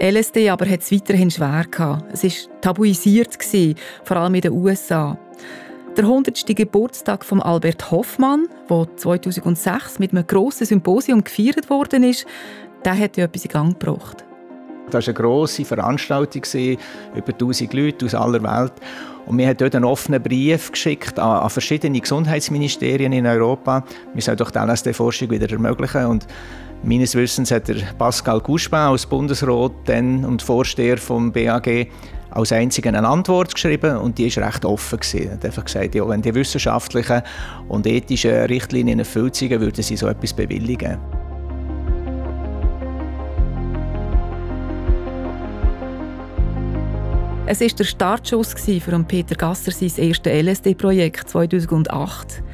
LSD 0.00 0.50
aber 0.50 0.68
hat 0.68 0.80
es 0.80 0.92
weiterhin 0.92 1.30
schwer. 1.30 1.66
Es 2.12 2.24
war 2.24 2.60
tabuisiert, 2.60 3.38
vor 4.04 4.16
allem 4.16 4.34
in 4.34 4.40
den 4.42 4.52
USA. 4.52 5.18
Der 5.96 6.04
100. 6.04 6.46
Geburtstag 6.54 7.24
von 7.24 7.42
Albert 7.42 7.90
Hoffmann, 7.90 8.46
der 8.68 8.86
2006 8.96 9.98
mit 9.98 10.12
einem 10.12 10.26
grossen 10.26 10.66
Symposium 10.66 11.24
gefeiert 11.24 11.66
der 12.84 12.98
hat 12.98 13.18
etwas 13.18 13.44
in 13.44 13.50
Gang 13.50 13.78
gebracht. 13.78 14.24
Das 14.90 15.06
war 15.06 15.14
eine 15.14 15.22
grosse 15.22 15.64
Veranstaltung, 15.64 16.42
über 17.14 17.32
1000 17.32 17.72
Leute 17.74 18.06
aus 18.06 18.14
aller 18.14 18.42
Welt. 18.42 18.72
Und 19.26 19.38
wir 19.38 19.46
haben 19.46 19.56
dort 19.56 19.74
einen 19.74 19.84
offenen 19.84 20.22
Brief 20.22 20.72
geschickt 20.72 21.18
an, 21.18 21.42
an 21.42 21.50
verschiedene 21.50 22.00
Gesundheitsministerien 22.00 23.12
in 23.12 23.26
Europa. 23.26 23.84
Wir 24.14 24.22
sollen 24.22 24.38
doch 24.38 24.50
die 24.50 24.58
LSD-Forschung 24.58 25.30
wieder 25.30 25.50
ermöglichen. 25.50 26.06
Und 26.06 26.26
meines 26.82 27.14
Wissens 27.14 27.50
hat 27.50 27.68
der 27.68 27.76
Pascal 27.98 28.40
Couchepin 28.40 28.78
als 28.78 29.06
Bundesrat 29.06 29.72
dann 29.84 30.24
und 30.24 30.42
Vorsteher 30.42 30.98
vom 30.98 31.32
BAG 31.32 31.88
als 32.30 32.52
einzigen 32.52 32.94
eine 32.94 33.08
Antwort 33.08 33.54
geschrieben 33.54 33.96
und 33.96 34.18
die 34.18 34.28
ist 34.28 34.38
recht 34.38 34.64
offen 34.64 35.00
gewesen. 35.00 35.26
Er 35.26 35.32
hat 35.32 35.44
einfach 35.44 35.64
gesagt, 35.64 35.94
ja, 35.94 36.08
wenn 36.08 36.22
die 36.22 36.34
wissenschaftlichen 36.34 37.22
und 37.68 37.86
ethischen 37.86 38.30
Richtlinien 38.30 39.00
erfüllt 39.00 39.34
sind, 39.34 39.50
würden 39.60 39.82
sie 39.82 39.96
so 39.96 40.06
etwas 40.06 40.32
bewilligen. 40.32 40.98
Es 47.46 47.60
war 47.60 47.68
der 47.68 47.82
Startschuss 47.82 48.54
für 48.54 49.04
Peter 49.08 49.34
Gasser 49.34 49.72
sein 49.72 49.90
erstes 49.96 50.32
LSD-Projekt 50.32 51.28
2008. 51.28 52.44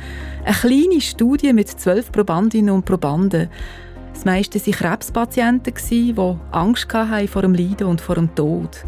Eine 0.42 0.54
kleine 0.54 1.00
Studie 1.02 1.52
mit 1.52 1.68
zwölf 1.68 2.10
Probandinnen 2.10 2.74
und 2.74 2.86
Probanden. 2.86 3.50
Das 4.16 4.24
meiste 4.24 4.58
waren 4.58 4.72
Krebspatienten, 4.72 5.74
die 5.90 6.14
Angst 6.50 6.92
hatten 6.92 7.28
vor 7.28 7.42
dem 7.42 7.54
Leiden 7.54 7.86
und 7.86 8.00
vor 8.00 8.14
dem 8.14 8.34
Tod. 8.34 8.86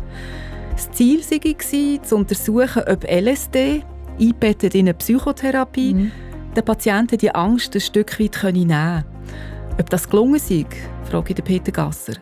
Das 0.73 0.91
Ziel 0.93 1.21
war, 1.21 2.03
zu 2.03 2.17
untersuchen, 2.17 2.83
ob 2.89 3.05
LSD, 3.05 3.85
eingebettet 4.19 4.75
in 4.75 4.87
eine 4.87 4.95
Psychotherapie, 4.95 5.93
mhm. 5.93 6.13
den 6.57 6.65
Patienten 6.65 7.19
die 7.19 7.33
Angst 7.35 7.75
ein 7.75 7.81
Stück 7.83 8.19
weit 8.19 8.43
nehmen 8.43 8.69
können. 8.69 9.05
Ob 9.79 9.91
das 9.91 10.09
gelungen 10.09 10.37
ist, 10.37 10.51
frage 11.11 11.35
ich 11.37 11.45
Peter 11.45 11.73
Gasser. 11.73 12.15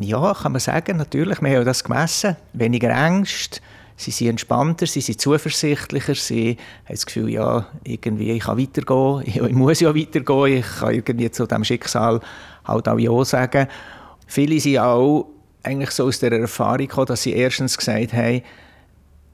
Ja, 0.00 0.34
kann 0.34 0.52
man 0.52 0.60
sagen, 0.60 0.96
natürlich. 0.96 1.40
Wir 1.40 1.58
haben 1.58 1.64
das 1.64 1.84
gemessen. 1.84 2.36
Weniger 2.54 2.92
Angst, 2.92 3.62
sie 3.98 4.12
sind 4.12 4.28
entspannter, 4.28 4.86
sie 4.86 5.00
sind 5.00 5.20
zuversichtlicher, 5.20 6.14
sie 6.14 6.56
haben 6.84 6.94
das 6.94 7.04
Gefühl, 7.04 7.30
ja, 7.30 7.66
irgendwie, 7.84 8.30
ich 8.30 8.44
kann 8.44 8.58
weitergehen, 8.58 9.22
ich, 9.26 9.54
muss 9.54 9.80
ja 9.80 9.94
weitergehen, 9.94 10.58
ich 10.58 10.78
kann 10.78 10.94
irgendwie 10.94 11.30
zu 11.30 11.46
diesem 11.46 11.64
Schicksal 11.64 12.20
halt 12.64 12.88
auch 12.88 12.98
Ja 12.98 13.24
sagen. 13.24 13.66
Viele 14.26 14.60
sind 14.60 14.78
auch 14.78 15.26
eigentlich 15.64 15.90
so 15.90 16.06
aus 16.06 16.20
der 16.20 16.32
Erfahrung 16.32 16.86
gekommen, 16.86 17.06
dass 17.06 17.24
sie 17.24 17.32
erstens 17.32 17.76
gesagt 17.76 18.12
haben, 18.12 18.42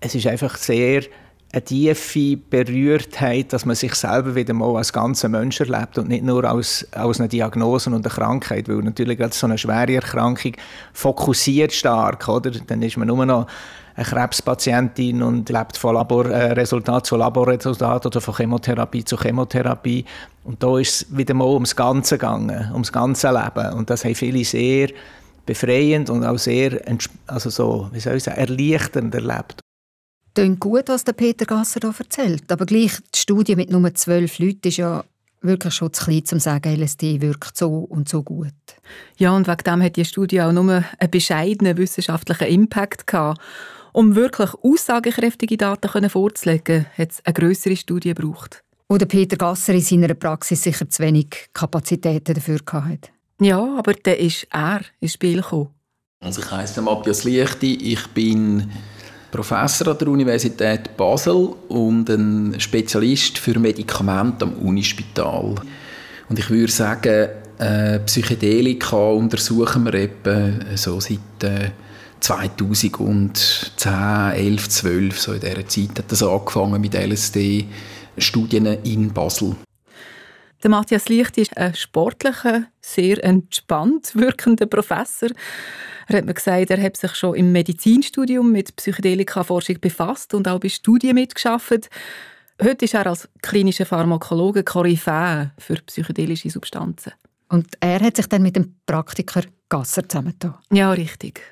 es 0.01 0.15
ist 0.15 0.27
einfach 0.27 0.57
sehr 0.57 1.03
eine 1.55 1.65
tiefe 1.65 2.37
Berührtheit, 2.37 3.53
dass 3.53 3.65
man 3.65 3.77
sich 3.77 3.95
selber 3.95 4.35
wieder 4.35 4.53
mal 4.55 4.77
als 4.77 4.93
ganzer 4.93 5.29
Mensch 5.29 5.61
erlebt 5.61 5.97
und 5.99 6.09
nicht 6.09 6.25
nur 6.25 6.43
als, 6.43 6.87
als 6.91 7.21
eine 7.21 7.29
Diagnose 7.29 7.91
und 7.91 8.05
eine 8.05 8.13
Krankheit, 8.13 8.69
weil 8.69 8.79
natürlich 8.79 9.19
gerade 9.19 9.33
so 9.35 9.47
eine 9.47 9.57
schwere 9.57 9.95
Erkrankung 9.95 10.55
fokussiert 10.93 11.73
stark, 11.73 12.27
oder? 12.29 12.51
Dann 12.51 12.83
ist 12.83 12.97
man 12.97 13.07
nur 13.07 13.25
noch 13.25 13.47
eine 13.95 14.05
Krebspatientin 14.05 15.23
und 15.23 15.49
lebt 15.49 15.77
von 15.77 15.95
Laborresultat 15.95 17.07
zu 17.07 17.17
Laborresultat 17.17 18.07
oder 18.07 18.21
von 18.21 18.35
Chemotherapie 18.35 19.05
zu 19.05 19.17
Chemotherapie. 19.17 20.05
Und 20.43 20.61
da 20.61 20.77
ist 20.79 21.03
es 21.03 21.17
wieder 21.17 21.35
mal 21.35 21.47
ums 21.47 21.77
Ganze 21.77 22.19
gegangen, 22.19 22.71
ums 22.73 22.91
ganze 22.91 23.31
Leben. 23.31 23.75
Und 23.75 23.91
das 23.91 24.05
haben 24.05 24.17
viele 24.17 24.45
sehr 24.45 24.89
befreiend 25.47 26.11
und 26.11 26.25
auch 26.25 26.39
sehr 26.39 26.81
also 27.29 27.49
so, 27.51 27.89
wie 27.93 28.01
soll 28.01 28.17
ich 28.17 28.25
sagen, 28.25 28.39
erleichternd 28.39 29.15
erlebt. 29.15 29.64
Klingt 30.35 30.61
gut, 30.61 30.89
was 30.89 31.05
der 31.05 31.13
Peter 31.13 31.47
Gasser 31.47 31.81
hier 31.81 31.95
erzählt. 31.97 32.51
Aber 32.51 32.67
gleich 32.67 32.93
die 33.15 33.19
Studie 33.19 33.55
mit 33.55 33.71
nur 33.71 33.95
zwölf 33.95 34.39
Leuten 34.41 34.67
ist 34.69 34.79
ja 34.79 35.05
wirklich 35.43 35.75
schon 35.75 35.93
zu 35.93 36.05
klein, 36.05 36.21
um 36.21 36.27
zu 36.27 36.41
sagen, 36.41 36.75
LSD 36.75 37.21
wirkt 37.21 37.57
so 37.57 37.79
und 37.79 38.09
so 38.09 38.23
gut. 38.23 38.53
Ja, 39.17 39.37
und 39.37 39.47
wegen 39.47 39.63
dem 39.65 39.83
hat 39.83 39.97
die 39.97 40.05
Studie 40.05 40.41
auch 40.43 40.53
nur 40.53 40.83
einen 40.99 41.11
bescheidenen 41.11 41.77
wissenschaftlichen 41.77 42.49
Impact 42.49 43.07
gehabt. 43.07 43.41
Um 43.93 44.17
wirklich 44.17 44.51
aussagekräftige 44.55 45.57
Daten 45.57 46.11
vorzulegen, 46.11 46.87
hat 46.99 47.13
es 47.13 47.25
eine 47.25 47.35
größere 47.35 47.77
Studie 47.77 48.13
gebraucht. 48.13 48.65
Wo 48.89 48.99
der 48.99 49.07
Peter 49.07 49.37
Gasser 49.37 49.75
in 49.75 49.81
seiner 49.81 50.15
Praxis 50.15 50.63
sicher 50.63 50.91
zu 50.91 51.03
wenig 51.03 51.49
Kapazitäten 51.53 52.35
dafür 52.35 52.59
hatte. 52.73 53.11
Ja, 53.41 53.63
aber 53.79 53.95
dann 53.95 54.17
ist 54.17 54.49
er 54.51 54.81
ins 54.99 55.13
Spiel 55.13 55.37
gekommen. 55.43 55.71
Also 56.21 56.41
ich 56.41 56.51
heiße 56.51 56.83
Matthias 56.83 57.25
Lichti, 57.25 57.93
ich 57.93 58.07
bin 58.09 58.73
Professor 59.35 59.89
an 59.89 59.99
der 59.99 60.07
Universität 60.07 60.97
Basel 60.97 61.55
und 61.69 62.09
ein 62.09 62.55
Spezialist 62.61 63.37
für 63.37 63.59
Medikamente 63.59 64.45
am 64.45 64.53
Unispital. 64.53 65.57
Und 66.29 66.39
ich 66.39 66.49
würde 66.51 66.71
sagen, 66.71 67.29
äh, 67.59 67.99
Psychedelika 67.99 68.97
untersuchen 68.97 69.87
wir 69.87 69.95
eben 69.95 70.65
so 70.77 71.01
seit 71.01 71.43
äh, 71.43 71.71
2010, 72.21 73.33
11, 74.37 74.69
12, 74.69 75.21
so 75.21 75.33
in 75.33 75.41
dieser 75.41 75.67
Zeit 75.67 75.99
hat 75.99 76.13
das 76.13 76.23
angefangen 76.23 76.81
mit 76.81 76.95
LSD-Studien 76.95 78.67
in 78.85 79.13
Basel. 79.13 79.57
Der 80.65 80.71
Matthias 80.71 81.11
Licht 81.11 81.37
ist 81.37 81.55
ein 81.59 81.75
sportlicher, 81.75 82.65
sehr 82.81 83.23
entspannt 83.23 84.17
wirkender 84.17 84.65
Professor. 84.65 85.29
Er 86.09 86.17
hat 86.17 86.25
mir 86.25 86.33
gesagt, 86.33 86.71
er 86.71 86.83
hat 86.83 86.97
sich 86.97 87.15
schon 87.17 87.35
im 87.35 87.53
Medizinstudium 87.53 88.51
mit 88.51 88.75
Psychedelika-Forschung 88.75 89.79
befasst 89.83 90.33
und 90.33 90.49
auch 90.49 90.59
bei 90.59 90.71
Studien 90.71 91.17
mitgeschafft. 91.17 91.91
Heute 92.63 92.85
ist 92.87 92.95
er 92.95 93.07
als 93.07 93.29
klinischer 93.43 93.85
Pharmakologe 93.85 94.65
Koryphäe 94.65 95.51
für 95.59 95.75
psychedelische 95.83 96.49
Substanzen. 96.49 97.13
Und 97.51 97.67
er 97.81 98.01
hat 98.01 98.17
sich 98.17 98.27
dann 98.27 98.41
mit 98.41 98.57
dem 98.57 98.75
Praktiker 98.87 99.43
Gasser 99.69 100.09
zusammengetan? 100.09 100.55
Ja, 100.73 100.93
richtig. 100.93 101.43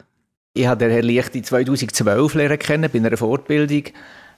Ich 0.55 0.67
habe 0.67 0.91
Herrn 0.91 1.05
Lichti 1.05 1.43
2012 1.43 2.33
lernen 2.33 2.59
kennen 2.59 2.91
bei 2.91 2.99
einer 2.99 3.17
Fortbildung 3.19 3.85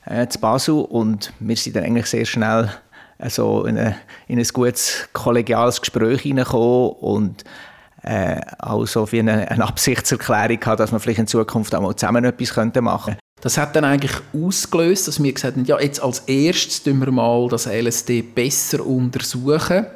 äh, 0.07 0.27
zu 0.27 0.41
Basel 0.41 0.75
und 0.75 1.33
wir 1.39 1.57
sind 1.57 1.77
dann 1.77 1.85
eigentlich 1.85 2.07
sehr 2.07 2.25
schnell 2.25 2.71
also 3.19 3.65
in, 3.65 3.79
eine, 3.79 3.97
in 4.29 4.39
ein 4.39 4.49
gutes 4.53 5.09
kollegiales 5.13 5.81
Gespräch 5.81 6.23
hineingekommen 6.23 6.91
und 7.01 7.45
äh, 8.03 8.41
auch 8.59 8.87
so 8.87 9.11
wie 9.13 9.21
eine, 9.21 9.51
eine 9.51 9.67
Absichtserklärung 9.67 10.61
hat, 10.65 10.81
dass 10.81 10.93
man 10.93 11.01
vielleicht 11.01 11.21
in 11.21 11.27
Zukunft 11.27 11.75
auch 11.75 11.81
mal 11.81 11.97
zusammen 11.97 12.25
etwas 12.25 12.57
machen 12.57 13.15
könnte. 13.15 13.19
Das 13.41 13.59
hat 13.59 13.77
dann 13.77 13.85
eigentlich 13.85 14.13
ausgelöst, 14.33 15.09
dass 15.09 15.23
wir 15.23 15.33
gesagt 15.33 15.57
haben, 15.57 15.65
ja, 15.65 15.81
jetzt 15.81 16.03
als 16.03 16.21
erstes 16.21 16.83
tun 16.83 16.99
wir 17.01 17.11
mal 17.11 17.49
das 17.49 17.67
LSD 17.67 18.23
besser 18.23 18.85
untersuchen. 18.85 19.87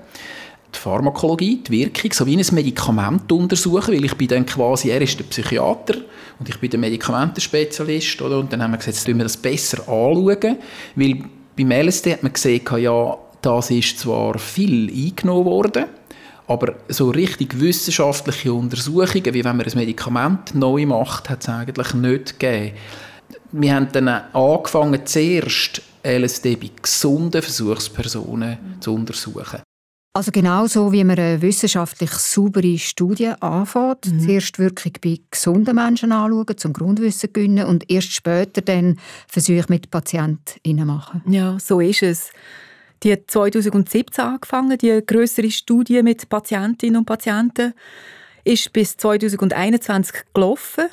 Die 0.74 0.78
Pharmakologie, 0.78 1.62
die 1.66 1.70
Wirkung, 1.70 2.12
so 2.12 2.26
wie 2.26 2.36
ein 2.36 2.54
Medikament 2.54 3.32
untersuchen, 3.32 3.94
weil 3.94 4.04
ich 4.04 4.14
bin 4.16 4.28
dann 4.28 4.44
quasi, 4.44 4.90
er 4.90 5.00
ist 5.00 5.18
der 5.18 5.24
Psychiater 5.24 5.94
und 6.38 6.48
ich 6.48 6.60
bin 6.60 6.68
der 6.68 6.78
Medikamentenspezialist, 6.78 8.20
oder? 8.20 8.38
Und 8.38 8.52
dann 8.52 8.62
haben 8.62 8.72
wir 8.72 8.76
gesagt, 8.76 8.96
jetzt 8.96 9.06
tun 9.06 9.16
wir 9.16 9.24
das 9.24 9.38
besser 9.38 9.78
anschauen, 9.88 10.58
weil 10.94 11.24
beim 11.58 11.70
LSD 11.70 12.12
hat 12.12 12.22
man 12.22 12.32
gesehen, 12.32 12.62
ja, 12.78 13.18
das 13.42 13.70
ist 13.70 13.98
zwar 13.98 14.38
viel 14.38 14.88
eingenommen 14.88 15.44
worden, 15.44 15.84
aber 16.46 16.74
so 16.88 17.10
richtig 17.10 17.60
wissenschaftliche 17.60 18.52
Untersuchungen, 18.52 19.34
wie 19.34 19.44
wenn 19.44 19.56
man 19.56 19.66
ein 19.66 19.72
Medikament 19.74 20.54
neu 20.54 20.86
macht, 20.86 21.28
hat 21.28 21.42
es 21.42 21.48
eigentlich 21.48 21.92
nicht 21.94 22.38
gegeben 22.38 22.74
wir 23.52 23.74
haben 23.74 23.88
dann 23.92 24.08
angefangen, 24.08 25.06
zuerst 25.06 25.82
LSD 26.04 26.56
bei 26.56 26.70
gesunden 26.80 27.42
Versuchspersonen 27.42 28.50
mhm. 28.50 28.80
zu 28.80 28.94
untersuchen. 28.94 29.60
Also 30.18 30.32
genau 30.32 30.66
so, 30.66 30.90
wie 30.90 31.04
man 31.04 31.16
eine 31.16 31.40
wissenschaftlich 31.42 32.10
saubere 32.10 32.76
Studie 32.76 33.28
anfängt. 33.38 34.06
Mhm. 34.06 34.18
Zuerst 34.18 34.58
Wirkung 34.58 34.92
bei 35.00 35.20
gesunden 35.30 35.76
Menschen 35.76 36.10
anschauen, 36.10 36.58
zum 36.58 36.72
Grundwissen 36.72 37.32
gewinnen 37.32 37.64
und 37.64 37.88
erst 37.88 38.10
später 38.10 38.60
dann 38.60 38.98
Versuche 39.28 39.66
mit 39.68 39.92
PatientInnen 39.92 40.88
machen. 40.88 41.22
Ja, 41.28 41.56
so 41.60 41.78
ist 41.78 42.02
es. 42.02 42.32
Die 43.04 43.12
hat 43.12 43.30
2017 43.30 44.24
angefangen, 44.24 44.76
die 44.76 45.00
größere 45.06 45.52
Studie 45.52 46.02
mit 46.02 46.28
Patientinnen 46.28 46.96
und 46.96 47.06
Patienten 47.06 47.72
ist 48.42 48.72
bis 48.72 48.96
2021 48.96 50.24
gelaufen. 50.34 50.86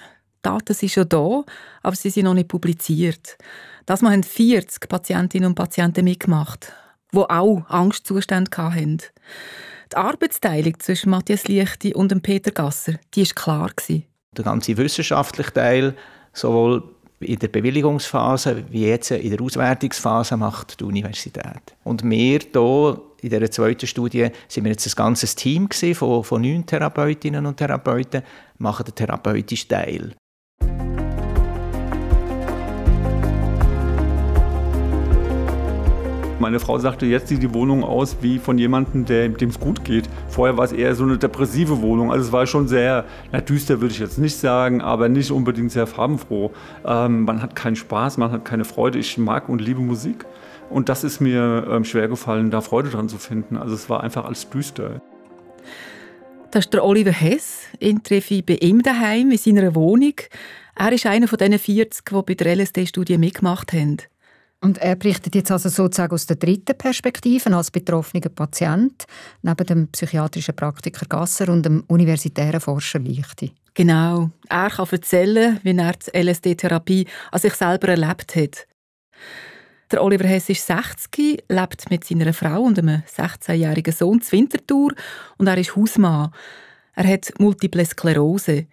Daten 0.43 0.75
sind 0.75 0.91
schon 0.91 1.09
da, 1.09 1.43
aber 1.81 1.95
sie 1.95 2.11
sind 2.11 2.25
noch 2.25 2.35
nicht 2.35 2.49
publiziert. 2.49 3.39
Das 3.87 4.03
haben 4.03 4.21
40 4.21 4.87
Patientinnen 4.87 5.47
und 5.47 5.55
Patienten 5.55 6.03
mitgemacht, 6.03 6.71
die 7.15 7.29
auch 7.29 7.63
Angstzustände 7.69 8.51
hatten. 8.57 9.01
Die 9.91 9.97
Arbeitsteilung 9.97 10.79
zwischen 10.79 11.09
Matthias 11.09 11.47
Lichti 11.47 11.93
und 11.93 12.21
Peter 12.21 12.51
Gasser, 12.51 12.93
die 13.13 13.25
war 13.25 13.35
klar. 13.35 13.71
Der 14.37 14.43
ganze 14.43 14.77
wissenschaftliche 14.77 15.53
Teil, 15.53 15.95
sowohl 16.33 16.83
in 17.19 17.39
der 17.39 17.47
Bewilligungsphase 17.47 18.65
wie 18.69 18.87
jetzt 18.87 19.11
in 19.11 19.29
der 19.29 19.41
Auswertungsphase 19.41 20.37
macht 20.37 20.79
die 20.79 20.83
Universität. 20.83 21.75
Und 21.83 22.03
wir 22.03 22.39
hier 22.51 23.01
in 23.21 23.29
dieser 23.29 23.49
zweiten 23.49 23.87
Studie 23.87 24.29
sind 24.47 24.65
wir 24.65 24.71
jetzt 24.71 24.87
ein 24.87 24.95
ganzes 24.95 25.35
Team 25.35 25.69
von, 25.93 26.23
von 26.23 26.41
neun 26.41 26.65
Therapeutinnen 26.65 27.45
und 27.45 27.57
Therapeuten, 27.57 28.21
machen 28.57 28.85
den 28.85 28.95
therapeutischen 28.95 29.69
Teil. 29.69 30.15
Meine 36.37 36.59
Frau 36.59 36.77
sagte, 36.77 37.05
jetzt 37.05 37.29
sieht 37.29 37.41
die 37.41 37.53
Wohnung 37.53 37.85
aus 37.85 38.17
wie 38.19 38.39
von 38.39 38.57
jemandem, 38.57 39.05
dem 39.05 39.49
es 39.49 39.57
gut 39.57 39.85
geht. 39.85 40.09
Vorher 40.27 40.57
war 40.57 40.65
es 40.65 40.73
eher 40.73 40.93
so 40.93 41.05
eine 41.05 41.17
depressive 41.17 41.81
Wohnung. 41.81 42.11
Also 42.11 42.25
es 42.25 42.31
war 42.33 42.45
schon 42.45 42.67
sehr, 42.67 43.05
na, 43.31 43.39
düster 43.39 43.79
würde 43.79 43.93
ich 43.93 43.99
jetzt 43.99 44.17
nicht 44.17 44.35
sagen, 44.35 44.81
aber 44.81 45.07
nicht 45.07 45.31
unbedingt 45.31 45.71
sehr 45.71 45.87
farbenfroh. 45.87 46.51
Ähm, 46.85 47.23
man 47.23 47.41
hat 47.41 47.55
keinen 47.55 47.77
Spaß, 47.77 48.17
man 48.17 48.33
hat 48.33 48.43
keine 48.43 48.65
Freude. 48.65 48.99
Ich 48.99 49.17
mag 49.17 49.47
und 49.47 49.61
liebe 49.61 49.79
Musik. 49.79 50.25
Und 50.69 50.89
das 50.89 51.05
ist 51.05 51.21
mir 51.21 51.67
ähm, 51.71 51.85
schwer 51.85 52.09
gefallen, 52.09 52.51
da 52.51 52.59
Freude 52.59 52.89
dran 52.89 53.07
zu 53.07 53.17
finden. 53.17 53.55
Also 53.55 53.73
es 53.73 53.89
war 53.89 54.03
einfach 54.03 54.25
alles 54.25 54.49
düster. 54.49 55.01
Das 56.51 56.65
ist 56.65 56.73
der 56.73 56.83
Oliver 56.83 57.11
Hess. 57.11 57.61
Ihn 57.79 58.03
treffe 58.03 58.33
ich 58.33 58.45
bei 58.45 58.55
ihm 58.55 58.81
daheim 58.81 59.31
in 59.31 59.37
seiner 59.37 59.73
Wohnung. 59.73 60.15
Er 60.75 60.91
ist 60.91 61.05
einer 61.05 61.29
von 61.29 61.37
diesen 61.37 61.59
40, 61.59 62.03
die 62.05 62.21
bei 62.23 62.33
der 62.33 62.57
LSD-Studie 62.57 63.17
mitgemacht 63.17 63.71
haben. 63.71 63.97
Und 64.65 64.79
er 64.79 64.95
berichtet 64.95 65.35
jetzt 65.35 65.51
also 65.51 65.69
sozusagen 65.69 66.11
aus 66.11 66.25
der 66.25 66.37
dritten 66.37 66.75
Perspektive 66.75 67.55
als 67.55 67.69
betroffener 67.69 68.29
Patient, 68.29 69.05
neben 69.43 69.67
dem 69.67 69.87
psychiatrischen 69.89 70.55
Praktiker 70.55 71.05
Gasser 71.05 71.49
und 71.49 71.63
dem 71.67 71.83
universitären 71.85 72.59
Forscher 72.59 72.97
Lichti. 72.97 73.51
Genau. 73.75 74.31
Er 74.49 74.71
kann 74.71 74.87
erzählen, 74.89 75.59
wie 75.61 75.77
er 75.77 75.93
die 75.93 76.19
LSD-Therapie 76.19 77.05
an 77.31 77.39
sich 77.39 77.53
selber 77.53 77.89
erlebt 77.89 78.35
hat. 78.35 78.65
Der 79.91 80.03
Oliver 80.03 80.27
Hess 80.27 80.49
ist 80.49 80.65
60, 80.65 81.43
lebt 81.47 81.91
mit 81.91 82.03
seiner 82.03 82.33
Frau 82.33 82.63
und 82.63 82.79
einem 82.79 83.03
16-jährigen 83.03 83.93
Sohn 83.93 84.19
zu 84.19 84.31
Winterthur 84.31 84.95
und 85.37 85.45
er 85.45 85.59
ist 85.59 85.75
Hausmann. 85.75 86.31
Er 86.95 87.07
hat 87.07 87.31
Multiple 87.37 87.85
Sklerose. 87.85 88.65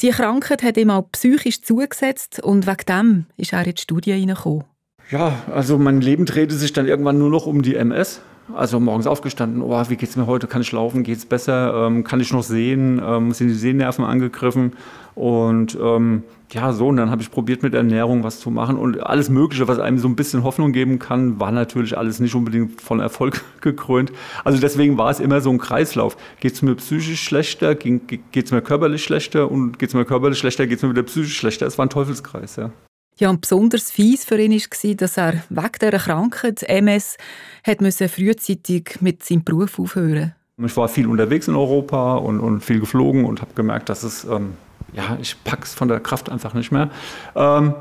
Die 0.00 0.10
Krankheit 0.10 0.64
hat 0.64 0.76
ihm 0.76 0.90
auch 0.90 1.12
psychisch 1.12 1.62
zugesetzt 1.62 2.40
und 2.40 2.66
wegen 2.66 2.86
dem 2.88 3.26
ist 3.36 3.52
er 3.52 3.64
in 3.64 3.74
die 3.76 3.82
Studie 3.82 4.14
hineingekommen. 4.14 4.64
Ja, 5.12 5.34
also 5.54 5.76
mein 5.76 6.00
Leben 6.00 6.24
drehte 6.24 6.54
sich 6.54 6.72
dann 6.72 6.86
irgendwann 6.86 7.18
nur 7.18 7.28
noch 7.28 7.44
um 7.44 7.60
die 7.60 7.76
MS. 7.76 8.22
Also 8.54 8.80
morgens 8.80 9.06
aufgestanden, 9.06 9.60
oh, 9.60 9.84
wie 9.88 9.96
geht's 9.96 10.16
mir 10.16 10.26
heute? 10.26 10.46
Kann 10.46 10.62
ich 10.62 10.72
laufen? 10.72 11.02
Geht's 11.02 11.26
besser? 11.26 11.86
Ähm, 11.86 12.02
kann 12.02 12.18
ich 12.20 12.32
noch 12.32 12.42
sehen? 12.42 13.00
Ähm, 13.04 13.32
sind 13.32 13.48
die 13.48 13.54
Sehnerven 13.54 14.06
angegriffen? 14.06 14.72
Und 15.14 15.78
ähm, 15.80 16.22
ja, 16.50 16.72
so, 16.72 16.88
und 16.88 16.96
dann 16.96 17.10
habe 17.10 17.20
ich 17.20 17.30
probiert 17.30 17.62
mit 17.62 17.74
Ernährung 17.74 18.24
was 18.24 18.40
zu 18.40 18.50
machen 18.50 18.78
und 18.78 19.00
alles 19.00 19.28
Mögliche, 19.28 19.68
was 19.68 19.78
einem 19.78 19.98
so 19.98 20.08
ein 20.08 20.16
bisschen 20.16 20.44
Hoffnung 20.44 20.72
geben 20.72 20.98
kann, 20.98 21.38
war 21.38 21.52
natürlich 21.52 21.98
alles 21.98 22.18
nicht 22.18 22.34
unbedingt 22.34 22.80
von 22.80 22.98
Erfolg 22.98 23.44
gekrönt. 23.60 24.12
Also 24.44 24.60
deswegen 24.60 24.96
war 24.96 25.10
es 25.10 25.20
immer 25.20 25.42
so 25.42 25.50
ein 25.50 25.58
Kreislauf. 25.58 26.16
Geht 26.40 26.54
es 26.54 26.62
mir 26.62 26.74
psychisch 26.76 27.22
schlechter, 27.22 27.74
geht 27.74 28.32
es 28.34 28.50
mir 28.50 28.62
körperlich 28.62 29.04
schlechter 29.04 29.50
und 29.50 29.78
geht 29.78 29.90
es 29.90 29.94
mir 29.94 30.06
körperlich 30.06 30.38
schlechter, 30.38 30.66
geht 30.66 30.78
es 30.78 30.82
mir 30.82 30.90
wieder 30.90 31.02
psychisch 31.02 31.36
schlechter. 31.36 31.66
Es 31.66 31.76
war 31.76 31.84
ein 31.84 31.90
Teufelskreis, 31.90 32.56
ja. 32.56 32.70
Ja, 33.18 33.30
und 33.30 33.42
besonders 33.42 33.90
fies 33.90 34.24
für 34.24 34.40
ihn 34.40 34.52
war, 34.52 34.94
dass 34.94 35.16
er 35.18 35.42
wegen 35.50 35.72
dieser 35.80 35.98
Krankheit, 35.98 36.62
MS, 36.62 37.16
hat 37.64 37.80
frühzeitig 38.08 38.98
mit 39.00 39.22
seinem 39.22 39.44
Beruf 39.44 39.78
aufhören 39.78 40.34
Ich 40.64 40.76
war 40.76 40.88
viel 40.88 41.06
unterwegs 41.06 41.46
in 41.46 41.54
Europa 41.54 42.16
und, 42.16 42.40
und 42.40 42.62
viel 42.62 42.80
geflogen 42.80 43.24
und 43.24 43.40
habe 43.40 43.52
gemerkt, 43.54 43.88
dass 43.88 44.02
es, 44.02 44.24
ähm, 44.24 44.54
ja, 44.92 45.18
ich 45.20 45.36
es 45.62 45.74
von 45.74 45.88
der 45.88 46.00
Kraft 46.00 46.30
einfach 46.30 46.54
nicht 46.54 46.72
mehr. 46.72 46.90
Ähm, 47.34 47.74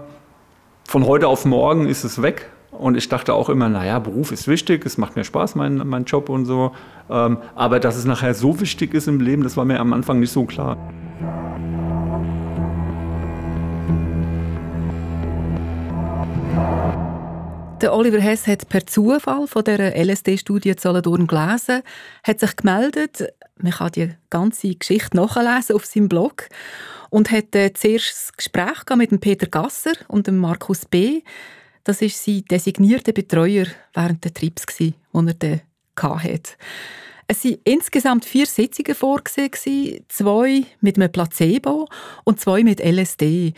von 0.88 1.06
heute 1.06 1.28
auf 1.28 1.46
morgen 1.46 1.88
ist 1.88 2.04
es 2.04 2.22
weg. 2.22 2.50
Und 2.72 2.96
ich 2.96 3.10
dachte 3.10 3.34
auch 3.34 3.50
immer, 3.50 3.70
naja, 3.70 4.00
Beruf 4.00 4.32
ist 4.32 4.48
wichtig, 4.48 4.86
es 4.86 4.98
macht 4.98 5.15
mir 5.15 5.24
Spaß, 5.24 5.56
mein, 5.56 5.88
mein 5.88 6.06
Job 6.06 6.30
und 6.30 6.46
so. 6.46 6.72
Ähm, 7.10 7.38
aber 7.54 7.80
dass 7.80 7.98
es 7.98 8.06
nachher 8.06 8.34
so 8.34 8.60
wichtig 8.60 8.94
ist 8.94 9.08
im 9.08 9.20
Leben, 9.20 9.44
das 9.44 9.58
war 9.58 9.65
mir 9.65 9.80
am 9.80 9.94
Anfang 9.94 10.20
nicht 10.20 10.32
so 10.32 10.46
klar. 10.46 10.78
Der 17.82 17.96
Oliver 17.96 18.20
Hess 18.20 18.46
hat 18.46 18.70
per 18.70 18.86
Zufall 18.86 19.48
von 19.48 19.63
der 19.63 19.96
LSD-Studie 19.96 20.76
Solothurn 20.78 21.26
gelesen, 21.26 21.82
hat 22.24 22.39
sich 22.39 22.56
gemeldet, 22.56 23.24
man 23.58 23.72
kann 23.72 23.91
die 23.94 24.12
ganze 24.30 24.76
Geschichte 24.76 25.17
nachlesen 25.17 25.76
auf 25.76 25.88
seinem 25.88 26.08
Blog 26.08 26.48
und 27.10 27.32
hat 27.32 27.56
äh, 27.56 27.74
zuerst 27.74 28.10
das 28.10 28.34
Gespräch 28.38 28.84
mit 28.96 29.10
dem 29.10 29.20
Peter 29.20 29.48
Gasser 29.48 29.94
und 30.08 30.28
dem 30.28 30.38
Markus 30.38 30.86
B. 30.86 31.24
Das 31.84 32.04
ist 32.04 32.24
sein 32.24 32.46
designierter 32.52 33.13
Betreuer 33.13 33.65
während 33.96 34.24
der 34.26 34.34
Trips, 34.36 34.67
die 34.78 34.94
er 35.12 35.34
dann 35.34 35.62
hatte. 35.98 36.52
Es 37.26 37.44
waren 37.44 37.58
insgesamt 37.63 38.26
vier 38.26 38.46
Sitzungen 38.46 38.94
vorgesehen, 38.94 40.06
zwei 40.08 40.65
mit 40.82 40.98
einem 40.98 41.12
Placebo 41.12 41.88
und 42.26 42.39
zwei 42.39 42.63
mit 42.63 42.80
LSD. 42.80 43.56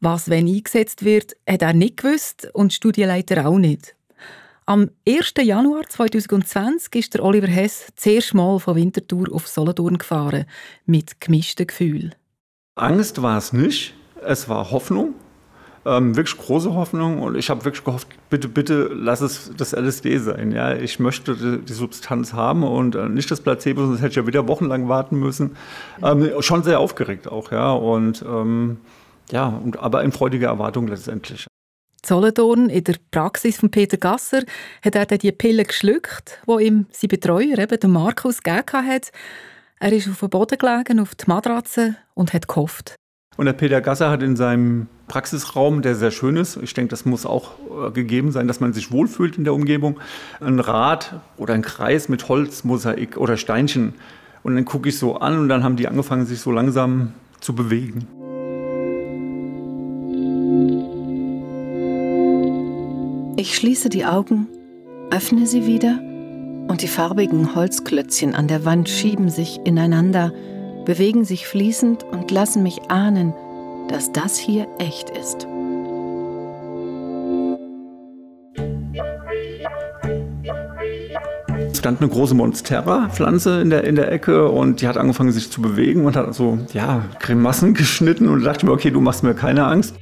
Was, 0.00 0.30
wenn 0.30 0.46
eingesetzt 0.46 1.04
wird, 1.04 1.34
hat 1.48 1.62
er 1.62 1.72
nicht 1.72 1.96
gewusst 1.96 2.48
und 2.52 2.70
die 2.70 2.76
Studienleiter 2.76 3.48
auch 3.48 3.58
nicht. 3.58 3.96
Am 4.64 4.90
1. 5.08 5.34
Januar 5.42 5.82
2020 5.88 6.94
ist 6.94 7.14
der 7.14 7.24
Oliver 7.24 7.48
Hess 7.48 7.88
zuerst 7.96 8.32
Mal 8.32 8.60
von 8.60 8.76
Winterthur 8.76 9.26
auf 9.32 9.48
Solothurn 9.48 9.98
gefahren, 9.98 10.44
mit 10.86 11.20
gemischten 11.20 11.66
Gefühlen. 11.66 12.14
Angst 12.76 13.22
war 13.22 13.38
es 13.38 13.52
nicht, 13.52 13.94
es 14.24 14.48
war 14.48 14.70
Hoffnung, 14.70 15.14
ähm, 15.84 16.14
wirklich 16.14 16.36
große 16.36 16.74
Hoffnung 16.74 17.20
und 17.20 17.34
ich 17.34 17.50
habe 17.50 17.64
wirklich 17.64 17.82
gehofft, 17.82 18.06
bitte, 18.30 18.46
bitte 18.46 18.90
lass 18.92 19.20
es 19.20 19.50
das 19.56 19.72
LSD 19.72 20.18
sein. 20.18 20.52
Ja? 20.52 20.74
Ich 20.74 21.00
möchte 21.00 21.34
die, 21.34 21.64
die 21.64 21.72
Substanz 21.72 22.34
haben 22.34 22.62
und 22.62 22.94
äh, 22.94 23.08
nicht 23.08 23.30
das 23.32 23.40
Placebo, 23.40 23.84
sonst 23.84 23.98
hätte 23.98 24.10
ich 24.10 24.16
ja 24.16 24.26
wieder 24.28 24.46
wochenlang 24.46 24.88
warten 24.88 25.18
müssen. 25.18 25.56
Ähm, 26.04 26.30
schon 26.40 26.62
sehr 26.62 26.78
aufgeregt 26.78 27.26
auch, 27.26 27.50
ja, 27.50 27.72
und 27.72 28.22
ähm, 28.28 28.76
ja, 29.30 29.46
und, 29.46 29.78
aber 29.78 30.02
in 30.02 30.12
freudiger 30.12 30.48
Erwartung 30.48 30.88
letztendlich. 30.88 31.46
Solothurn, 32.04 32.70
in 32.70 32.84
der 32.84 32.96
Praxis 33.10 33.58
von 33.58 33.70
Peter 33.70 33.96
Gasser, 33.96 34.42
hat 34.82 34.94
er 34.94 35.06
dann 35.06 35.18
die 35.18 35.32
Pille 35.32 35.64
geschluckt, 35.64 36.40
wo 36.46 36.58
ihm 36.58 36.86
sein 36.90 37.08
Betreuer, 37.08 37.58
eben 37.58 37.80
der 37.80 37.90
Markus, 37.90 38.42
gegeben 38.42 38.86
hat. 38.86 39.10
Er 39.80 39.92
ist 39.92 40.08
auf 40.08 40.20
dem 40.20 40.30
Boden 40.30 40.58
gelegen, 40.58 41.00
auf 41.00 41.14
die 41.14 41.24
Matratze 41.26 41.96
und 42.14 42.32
hat 42.32 42.48
gehofft. 42.48 42.94
Und 43.36 43.46
der 43.46 43.52
Peter 43.52 43.80
Gasser 43.80 44.10
hat 44.10 44.22
in 44.22 44.34
seinem 44.34 44.88
Praxisraum, 45.06 45.80
der 45.80 45.94
sehr 45.94 46.10
schön 46.10 46.36
ist, 46.36 46.56
ich 46.56 46.74
denke, 46.74 46.90
das 46.90 47.04
muss 47.04 47.24
auch 47.24 47.52
äh, 47.86 47.90
gegeben 47.92 48.32
sein, 48.32 48.48
dass 48.48 48.58
man 48.58 48.72
sich 48.72 48.90
wohlfühlt 48.90 49.38
in 49.38 49.44
der 49.44 49.54
Umgebung, 49.54 50.00
ein 50.40 50.58
Rad 50.58 51.20
oder 51.36 51.54
ein 51.54 51.62
Kreis 51.62 52.08
mit 52.08 52.28
Holzmosaik 52.28 53.16
oder 53.16 53.36
Steinchen. 53.36 53.94
Und 54.42 54.56
dann 54.56 54.64
gucke 54.64 54.88
ich 54.88 54.98
so 54.98 55.18
an 55.18 55.38
und 55.38 55.48
dann 55.48 55.62
haben 55.62 55.76
die 55.76 55.86
angefangen, 55.86 56.26
sich 56.26 56.40
so 56.40 56.50
langsam 56.50 57.12
zu 57.40 57.54
bewegen. 57.54 58.08
Ich 63.40 63.54
schließe 63.54 63.88
die 63.88 64.04
Augen, 64.04 64.48
öffne 65.12 65.46
sie 65.46 65.64
wieder 65.64 66.00
und 66.66 66.82
die 66.82 66.88
farbigen 66.88 67.54
Holzklötzchen 67.54 68.34
an 68.34 68.48
der 68.48 68.64
Wand 68.64 68.88
schieben 68.88 69.28
sich 69.28 69.60
ineinander, 69.62 70.32
bewegen 70.84 71.24
sich 71.24 71.46
fließend 71.46 72.02
und 72.02 72.32
lassen 72.32 72.64
mich 72.64 72.90
ahnen, 72.90 73.32
dass 73.90 74.10
das 74.10 74.36
hier 74.38 74.66
echt 74.80 75.10
ist. 75.10 75.46
Es 81.70 81.78
stand 81.78 82.00
eine 82.00 82.10
große 82.10 82.34
Monstera-Pflanze 82.34 83.60
in 83.60 83.70
der, 83.70 83.84
in 83.84 83.94
der 83.94 84.10
Ecke 84.10 84.48
und 84.48 84.80
die 84.80 84.88
hat 84.88 84.96
angefangen 84.96 85.30
sich 85.30 85.52
zu 85.52 85.62
bewegen 85.62 86.06
und 86.06 86.16
hat 86.16 86.34
so, 86.34 86.58
ja, 86.72 87.04
Grimassen 87.20 87.74
geschnitten 87.74 88.26
und 88.26 88.42
dachte 88.42 88.66
mir, 88.66 88.72
okay, 88.72 88.90
du 88.90 89.00
machst 89.00 89.22
mir 89.22 89.34
keine 89.34 89.64
Angst. 89.64 89.94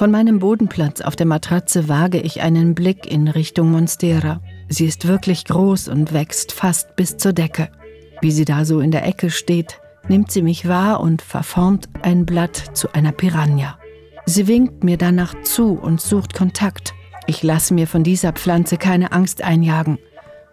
Von 0.00 0.12
meinem 0.12 0.38
Bodenplatz 0.38 1.02
auf 1.02 1.14
der 1.14 1.26
Matratze 1.26 1.86
wage 1.86 2.20
ich 2.20 2.40
einen 2.40 2.74
Blick 2.74 3.04
in 3.04 3.28
Richtung 3.28 3.70
Monstera. 3.70 4.40
Sie 4.66 4.86
ist 4.86 5.06
wirklich 5.06 5.44
groß 5.44 5.88
und 5.88 6.14
wächst 6.14 6.52
fast 6.52 6.96
bis 6.96 7.18
zur 7.18 7.34
Decke. 7.34 7.68
Wie 8.22 8.30
sie 8.30 8.46
da 8.46 8.64
so 8.64 8.80
in 8.80 8.92
der 8.92 9.04
Ecke 9.04 9.28
steht, 9.28 9.78
nimmt 10.08 10.30
sie 10.30 10.40
mich 10.40 10.66
wahr 10.66 11.00
und 11.00 11.20
verformt 11.20 11.90
ein 12.00 12.24
Blatt 12.24 12.56
zu 12.72 12.90
einer 12.94 13.12
Piranha. 13.12 13.78
Sie 14.24 14.48
winkt 14.48 14.84
mir 14.84 14.96
danach 14.96 15.34
zu 15.42 15.74
und 15.74 16.00
sucht 16.00 16.32
Kontakt. 16.32 16.94
Ich 17.26 17.42
lasse 17.42 17.74
mir 17.74 17.86
von 17.86 18.02
dieser 18.02 18.32
Pflanze 18.32 18.78
keine 18.78 19.12
Angst 19.12 19.42
einjagen. 19.42 19.98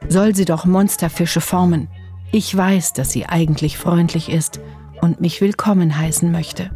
Soll 0.10 0.36
sie 0.36 0.44
doch 0.44 0.66
Monsterfische 0.66 1.40
formen. 1.40 1.88
Ich 2.34 2.54
weiß, 2.54 2.92
dass 2.92 3.12
sie 3.12 3.28
eigentlich 3.28 3.78
freundlich 3.78 4.28
ist 4.28 4.60
und 5.00 5.22
mich 5.22 5.40
willkommen 5.40 5.98
heißen 5.98 6.34
möchte. 6.34 6.70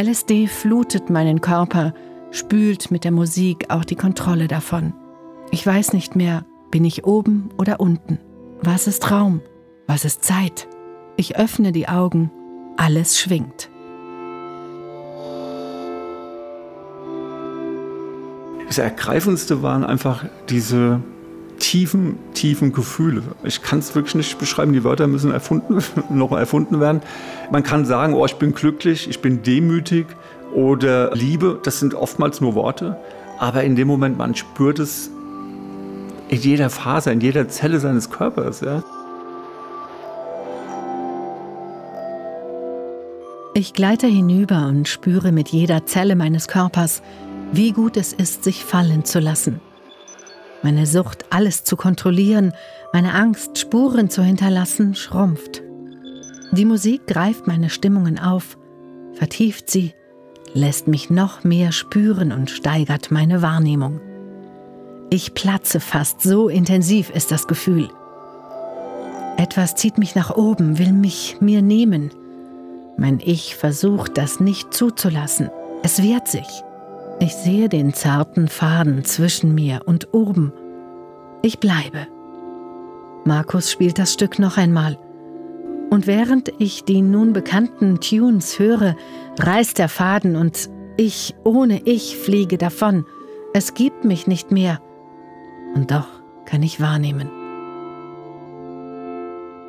LSD 0.00 0.46
flutet 0.46 1.10
meinen 1.10 1.42
Körper, 1.42 1.92
spült 2.30 2.90
mit 2.90 3.04
der 3.04 3.10
Musik 3.10 3.66
auch 3.68 3.84
die 3.84 3.96
Kontrolle 3.96 4.48
davon. 4.48 4.94
Ich 5.50 5.66
weiß 5.66 5.92
nicht 5.92 6.16
mehr, 6.16 6.46
bin 6.70 6.86
ich 6.86 7.04
oben 7.04 7.50
oder 7.58 7.80
unten. 7.80 8.18
Was 8.62 8.86
ist 8.86 9.10
Raum? 9.10 9.42
Was 9.86 10.06
ist 10.06 10.24
Zeit? 10.24 10.68
Ich 11.16 11.36
öffne 11.36 11.72
die 11.72 11.86
Augen, 11.86 12.30
alles 12.78 13.20
schwingt. 13.20 13.68
Das 18.68 18.78
Ergreifendste 18.78 19.62
waren 19.62 19.84
einfach 19.84 20.24
diese 20.48 21.02
tiefen, 21.60 22.18
tiefen 22.34 22.72
Gefühle. 22.72 23.22
Ich 23.44 23.62
kann 23.62 23.78
es 23.78 23.94
wirklich 23.94 24.16
nicht 24.16 24.38
beschreiben. 24.38 24.72
Die 24.72 24.82
Wörter 24.82 25.06
müssen 25.06 25.30
erfunden, 25.30 25.78
noch 26.10 26.32
erfunden 26.32 26.80
werden. 26.80 27.02
Man 27.52 27.62
kann 27.62 27.84
sagen, 27.84 28.14
oh, 28.14 28.26
ich 28.26 28.34
bin 28.34 28.52
glücklich, 28.52 29.08
ich 29.08 29.20
bin 29.20 29.42
demütig 29.42 30.06
oder 30.52 31.14
Liebe. 31.14 31.60
Das 31.62 31.78
sind 31.78 31.94
oftmals 31.94 32.40
nur 32.40 32.54
Worte. 32.56 32.96
Aber 33.38 33.62
in 33.62 33.76
dem 33.76 33.86
Moment, 33.86 34.18
man 34.18 34.34
spürt 34.34 34.80
es 34.80 35.10
in 36.28 36.40
jeder 36.40 36.70
Faser, 36.70 37.12
in 37.12 37.20
jeder 37.20 37.48
Zelle 37.48 37.78
seines 37.80 38.10
Körpers. 38.10 38.60
Ja. 38.60 38.82
Ich 43.54 43.72
gleite 43.72 44.06
hinüber 44.06 44.66
und 44.68 44.88
spüre 44.88 45.32
mit 45.32 45.48
jeder 45.48 45.84
Zelle 45.86 46.16
meines 46.16 46.48
Körpers, 46.48 47.02
wie 47.52 47.72
gut 47.72 47.96
es 47.96 48.12
ist, 48.12 48.44
sich 48.44 48.64
fallen 48.64 49.04
zu 49.04 49.18
lassen. 49.18 49.60
Meine 50.62 50.86
Sucht, 50.86 51.24
alles 51.30 51.64
zu 51.64 51.76
kontrollieren, 51.76 52.52
meine 52.92 53.14
Angst, 53.14 53.58
Spuren 53.58 54.10
zu 54.10 54.22
hinterlassen, 54.22 54.94
schrumpft. 54.94 55.62
Die 56.52 56.64
Musik 56.64 57.06
greift 57.06 57.46
meine 57.46 57.70
Stimmungen 57.70 58.18
auf, 58.18 58.58
vertieft 59.14 59.70
sie, 59.70 59.94
lässt 60.52 60.88
mich 60.88 61.08
noch 61.08 61.44
mehr 61.44 61.72
spüren 61.72 62.32
und 62.32 62.50
steigert 62.50 63.10
meine 63.10 63.40
Wahrnehmung. 63.40 64.00
Ich 65.08 65.34
platze 65.34 65.80
fast, 65.80 66.20
so 66.22 66.48
intensiv 66.48 67.10
ist 67.10 67.32
das 67.32 67.46
Gefühl. 67.46 67.88
Etwas 69.38 69.74
zieht 69.76 69.96
mich 69.96 70.14
nach 70.14 70.36
oben, 70.36 70.78
will 70.78 70.92
mich 70.92 71.38
mir 71.40 71.62
nehmen. 71.62 72.10
Mein 72.98 73.18
Ich 73.24 73.56
versucht, 73.56 74.18
das 74.18 74.40
nicht 74.40 74.74
zuzulassen. 74.74 75.50
Es 75.82 76.02
wehrt 76.02 76.28
sich. 76.28 76.62
Ich 77.22 77.34
sehe 77.34 77.68
den 77.68 77.92
zarten 77.92 78.48
Faden 78.48 79.04
zwischen 79.04 79.54
mir 79.54 79.82
und 79.84 80.14
oben. 80.14 80.54
Ich 81.42 81.58
bleibe. 81.58 82.06
Markus 83.26 83.70
spielt 83.70 83.98
das 83.98 84.14
Stück 84.14 84.38
noch 84.38 84.56
einmal. 84.56 84.98
Und 85.90 86.06
während 86.06 86.50
ich 86.58 86.84
die 86.84 87.02
nun 87.02 87.34
bekannten 87.34 88.00
Tunes 88.00 88.58
höre, 88.58 88.96
reißt 89.38 89.78
der 89.78 89.90
Faden 89.90 90.34
und 90.34 90.70
ich 90.96 91.34
ohne 91.44 91.82
Ich 91.84 92.16
fliege 92.16 92.56
davon. 92.56 93.04
Es 93.52 93.74
gibt 93.74 94.06
mich 94.06 94.26
nicht 94.26 94.50
mehr. 94.50 94.80
Und 95.74 95.90
doch 95.90 96.08
kann 96.46 96.62
ich 96.62 96.80
wahrnehmen. 96.80 97.28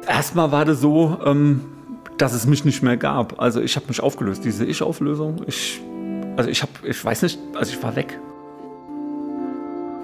Erstmal 0.08 0.54
war 0.54 0.64
das 0.64 0.80
so, 0.80 1.18
ähm, 1.26 1.66
dass 2.18 2.32
es 2.32 2.48
mich 2.48 2.64
nicht 2.64 2.82
mehr 2.82 2.96
gab. 2.96 3.42
Also 3.42 3.60
ich 3.60 3.76
habe 3.76 3.88
mich 3.90 4.02
aufgelöst, 4.02 4.46
diese 4.46 4.64
Ich-Auflösung. 4.64 5.42
Ich 5.48 5.82
also 6.42 6.50
ich 6.50 6.64
habe, 6.64 6.72
ich 6.86 7.06
weiß 7.06 7.22
nicht, 7.22 7.40
also 7.54 7.72
ich 7.72 7.84
war 7.84 7.96
weg. 7.96 8.20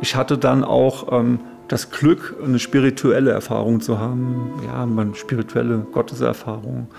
Ich 0.02 0.16
hatte 0.16 0.38
dann 0.38 0.64
auch 0.64 1.12
ähm, 1.12 1.40
das 1.68 1.90
Glück, 1.90 2.36
eine 2.44 2.60
spirituelle 2.60 3.32
Erfahrung 3.32 3.82
zu 3.82 3.98
haben, 3.98 4.52
ja, 4.64 4.84
eine 4.84 5.16
spirituelle 5.16 5.80
Gotteserfahrung. 5.92 6.90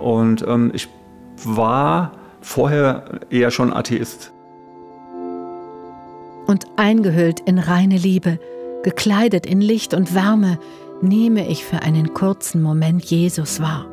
Und 0.00 0.44
ähm, 0.44 0.72
ich 0.74 0.88
war 1.44 2.10
vorher 2.40 3.20
eher 3.30 3.52
schon 3.52 3.72
Atheist. 3.72 4.32
Und 6.48 6.66
eingehüllt 6.74 7.38
in 7.46 7.60
reine 7.60 7.96
Liebe, 7.96 8.40
gekleidet 8.82 9.46
in 9.46 9.60
Licht 9.60 9.94
und 9.94 10.16
Wärme, 10.16 10.58
nehme 11.00 11.46
ich 11.46 11.64
für 11.64 11.82
einen 11.82 12.12
kurzen 12.12 12.60
Moment 12.60 13.04
Jesus 13.04 13.60
wahr. 13.60 13.86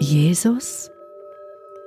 Jesus? 0.00 0.90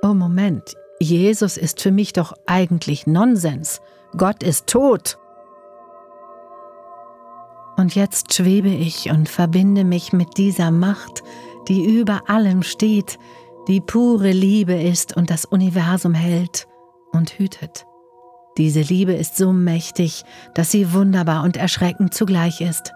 Oh 0.00 0.14
Moment, 0.14 0.74
Jesus 1.00 1.56
ist 1.56 1.80
für 1.80 1.92
mich 1.92 2.12
doch 2.12 2.34
eigentlich 2.46 3.06
Nonsens. 3.06 3.80
Gott 4.16 4.42
ist 4.42 4.66
tot. 4.66 5.18
Und 7.76 7.94
jetzt 7.94 8.34
schwebe 8.34 8.70
ich 8.70 9.10
und 9.10 9.28
verbinde 9.28 9.84
mich 9.84 10.12
mit 10.12 10.36
dieser 10.36 10.72
Macht, 10.72 11.22
die 11.68 11.84
über 11.84 12.28
allem 12.28 12.64
steht, 12.64 13.18
die 13.68 13.80
pure 13.80 14.32
Liebe 14.32 14.74
ist 14.74 15.16
und 15.16 15.30
das 15.30 15.44
Universum 15.44 16.14
hält 16.14 16.66
und 17.12 17.38
hütet. 17.38 17.86
Diese 18.56 18.80
Liebe 18.80 19.12
ist 19.12 19.36
so 19.36 19.52
mächtig, 19.52 20.24
dass 20.54 20.72
sie 20.72 20.92
wunderbar 20.92 21.44
und 21.44 21.56
erschreckend 21.56 22.12
zugleich 22.12 22.60
ist. 22.60 22.92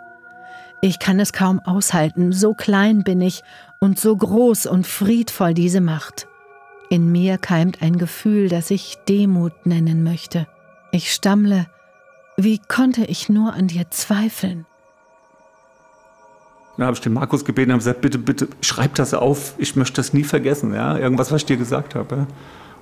Ich 0.81 0.99
kann 0.99 1.21
es 1.21 1.33
kaum 1.33 1.61
aushalten, 1.61 2.33
so 2.33 2.55
klein 2.55 3.05
bin 3.05 3.21
ich 3.21 3.43
und 3.79 4.01
so 4.01 4.17
groß 4.17 4.67
und 4.67 4.85
friedvoll 4.85 5.55
diese 5.55 5.81
Macht. 5.81 6.27
In 6.93 7.11
mir 7.11 7.39
keimt 7.39 7.81
ein 7.81 7.97
Gefühl, 7.97 8.51
das 8.51 8.71
ich 8.71 8.99
Demut 9.09 9.65
nennen 9.65 10.05
möchte. 10.05 10.47
Ich 10.91 11.11
stammle, 11.11 11.67
wie 12.37 12.59
konnte 12.59 13.07
ich 13.07 13.31
nur 13.31 13.55
an 13.55 13.67
dir 13.67 13.91
zweifeln? 13.91 14.67
Dann 16.77 16.85
habe 16.85 16.95
ich 16.95 17.01
den 17.01 17.15
Markus 17.15 17.47
gebeten 17.47 17.71
und 17.71 17.79
gesagt, 17.79 18.03
bitte, 18.03 18.19
bitte, 18.19 18.47
schreib 18.61 18.95
das 18.97 19.15
auf, 19.15 19.55
ich 19.57 19.75
möchte 19.75 20.03
das 20.03 20.13
nie 20.13 20.23
vergessen, 20.23 20.75
ja? 20.75 20.99
irgendwas, 20.99 21.33
was 21.33 21.41
ich 21.41 21.47
dir 21.47 21.57
gesagt 21.57 21.95
habe. 21.95 22.15
Ja? 22.15 22.27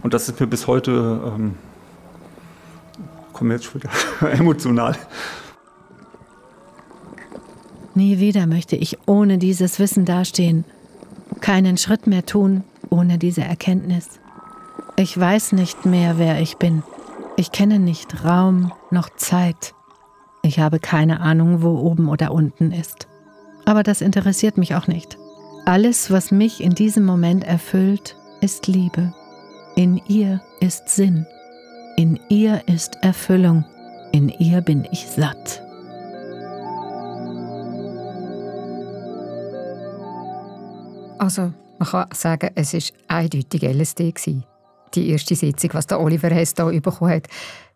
Und 0.02 0.12
das 0.12 0.28
ist 0.28 0.40
mir 0.40 0.48
bis 0.48 0.66
heute, 0.66 0.90
ähm, 1.32 1.54
komm 3.32 3.52
jetzt 3.52 3.72
wieder, 3.72 3.90
emotional. 4.32 4.96
Nie 7.94 8.18
wieder 8.18 8.48
möchte 8.48 8.74
ich 8.74 8.98
ohne 9.06 9.38
dieses 9.38 9.78
Wissen 9.78 10.04
dastehen, 10.04 10.64
keinen 11.40 11.76
Schritt 11.76 12.08
mehr 12.08 12.26
tun, 12.26 12.64
ohne 12.90 13.18
diese 13.18 13.42
Erkenntnis. 13.42 14.20
Ich 14.96 15.18
weiß 15.18 15.52
nicht 15.52 15.86
mehr, 15.86 16.18
wer 16.18 16.40
ich 16.40 16.56
bin. 16.56 16.82
Ich 17.36 17.52
kenne 17.52 17.78
nicht 17.78 18.24
Raum 18.24 18.72
noch 18.90 19.08
Zeit. 19.16 19.74
Ich 20.42 20.58
habe 20.58 20.78
keine 20.78 21.20
Ahnung, 21.20 21.62
wo 21.62 21.78
oben 21.78 22.08
oder 22.08 22.32
unten 22.32 22.72
ist. 22.72 23.08
Aber 23.64 23.82
das 23.82 24.00
interessiert 24.00 24.58
mich 24.58 24.74
auch 24.74 24.86
nicht. 24.86 25.16
Alles, 25.64 26.10
was 26.10 26.30
mich 26.30 26.62
in 26.62 26.74
diesem 26.74 27.04
Moment 27.04 27.44
erfüllt, 27.44 28.16
ist 28.40 28.66
Liebe. 28.66 29.14
In 29.76 30.00
ihr 30.08 30.40
ist 30.60 30.88
Sinn. 30.88 31.26
In 31.96 32.18
ihr 32.28 32.62
ist 32.66 32.96
Erfüllung. 33.02 33.64
In 34.12 34.28
ihr 34.28 34.60
bin 34.62 34.88
ich 34.90 35.06
satt. 35.06 35.62
Also, 41.18 41.52
man 41.80 41.88
kann 41.88 42.08
sagen, 42.12 42.50
es 42.54 42.74
war 42.74 42.82
eindeutig 43.08 43.62
LSD. 43.62 44.14
die 44.94 45.08
erste 45.08 45.34
Sitzung, 45.34 45.70
was 45.72 45.86
der 45.86 46.00
Oliver 46.00 46.28
Hess 46.28 46.54
da 46.54 46.66
bekommen 46.66 47.10
hat. 47.10 47.26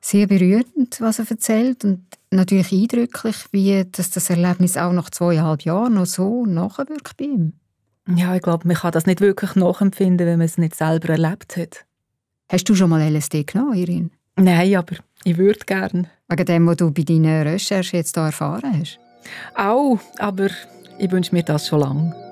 Sehr 0.01 0.27
berührend, 0.27 1.01
was 1.01 1.19
er 1.19 1.31
erzählt 1.31 1.85
und 1.85 2.05
natürlich 2.31 2.73
eindrücklich, 2.73 3.37
wie 3.53 3.85
das, 3.91 4.11
das 4.11 4.29
Erlebnis 4.29 4.77
auch 4.77 4.93
nach 4.93 5.09
zweieinhalb 5.09 5.63
Jahren 5.63 5.95
noch 5.95 6.07
so 6.07 6.45
nachwirkt 6.45 7.17
bei 7.17 7.25
ihm. 7.25 7.55
Ja, 8.15 8.35
ich 8.37 8.43
glaube, 8.43 8.69
man 8.69 8.77
kann 8.77 8.93
das 8.93 9.07
nicht 9.07 9.23
wirklich 9.23 9.55
nachempfinden, 9.55 10.27
wenn 10.27 10.39
man 10.39 10.47
es 10.47 10.59
nicht 10.59 10.75
selber 10.75 11.11
erlebt 11.11 11.57
hat. 11.57 11.87
Hast 12.51 12.69
du 12.69 12.75
schon 12.75 12.91
mal 12.91 13.01
LSD 13.01 13.45
genommen, 13.45 13.75
Irin? 13.75 14.11
Nein, 14.37 14.77
aber 14.77 14.97
ich 15.25 15.39
würde 15.39 15.61
gerne. 15.65 16.11
Wegen 16.29 16.45
dem, 16.45 16.67
was 16.67 16.77
du 16.77 16.91
bei 16.91 17.05
deinen 17.05 17.47
Recherchen 17.47 17.97
jetzt 17.97 18.15
hier 18.15 18.25
erfahren 18.25 18.81
hast? 18.81 18.99
Auch, 19.55 19.99
aber 20.19 20.49
ich 20.99 21.11
wünsche 21.11 21.35
mir 21.35 21.43
das 21.43 21.69
schon 21.69 21.81
lange. 21.81 22.24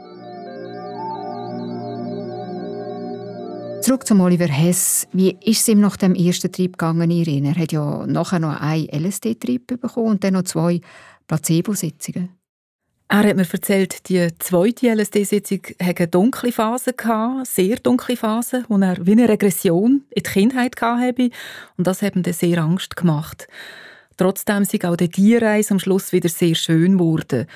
Zurück 3.82 4.06
zum 4.06 4.20
Oliver 4.20 4.46
Hess. 4.46 5.08
Wie 5.12 5.36
ist 5.44 5.62
es 5.62 5.68
ihm 5.68 5.80
nach 5.80 5.96
dem 5.96 6.14
ersten 6.14 6.52
Trip 6.52 6.78
gegangen, 6.78 7.10
Irin? 7.10 7.46
Er 7.46 7.56
hat 7.56 7.72
ja 7.72 8.06
nachher 8.06 8.38
noch 8.38 8.60
einen 8.60 8.88
LSD-Trip 8.88 9.66
bekommen 9.66 10.06
und 10.06 10.22
dann 10.22 10.34
noch 10.34 10.44
zwei 10.44 10.80
Placebo-Sitzungen. 11.26 12.28
Er 13.08 13.24
hat 13.24 13.36
mir 13.36 13.44
erzählt, 13.52 14.08
die 14.08 14.28
zweite 14.38 14.94
LSD-Sitzung 14.94 15.62
hatte 15.82 16.04
eine 16.04 16.08
dunkle 16.08 16.52
Phase, 16.52 16.94
sehr 17.42 17.76
dunkle 17.76 18.16
Phase, 18.16 18.64
wo 18.68 18.78
er 18.78 19.04
wie 19.04 19.12
eine 19.12 19.28
Regression 19.28 20.04
in 20.10 20.22
die 20.22 20.30
Kindheit 20.30 20.80
hatte. 20.80 21.30
Und 21.76 21.88
das 21.88 22.02
hat 22.02 22.14
ihm 22.14 22.22
sehr 22.32 22.58
Angst 22.58 22.94
gemacht. 22.94 23.48
Trotzdem 24.16 24.64
sind 24.64 24.84
auch 24.84 24.96
die 24.96 25.08
Tierreise 25.08 25.72
am 25.72 25.80
Schluss 25.80 26.12
wieder 26.12 26.28
sehr 26.28 26.54
schön 26.54 26.98
geworden. 26.98 27.46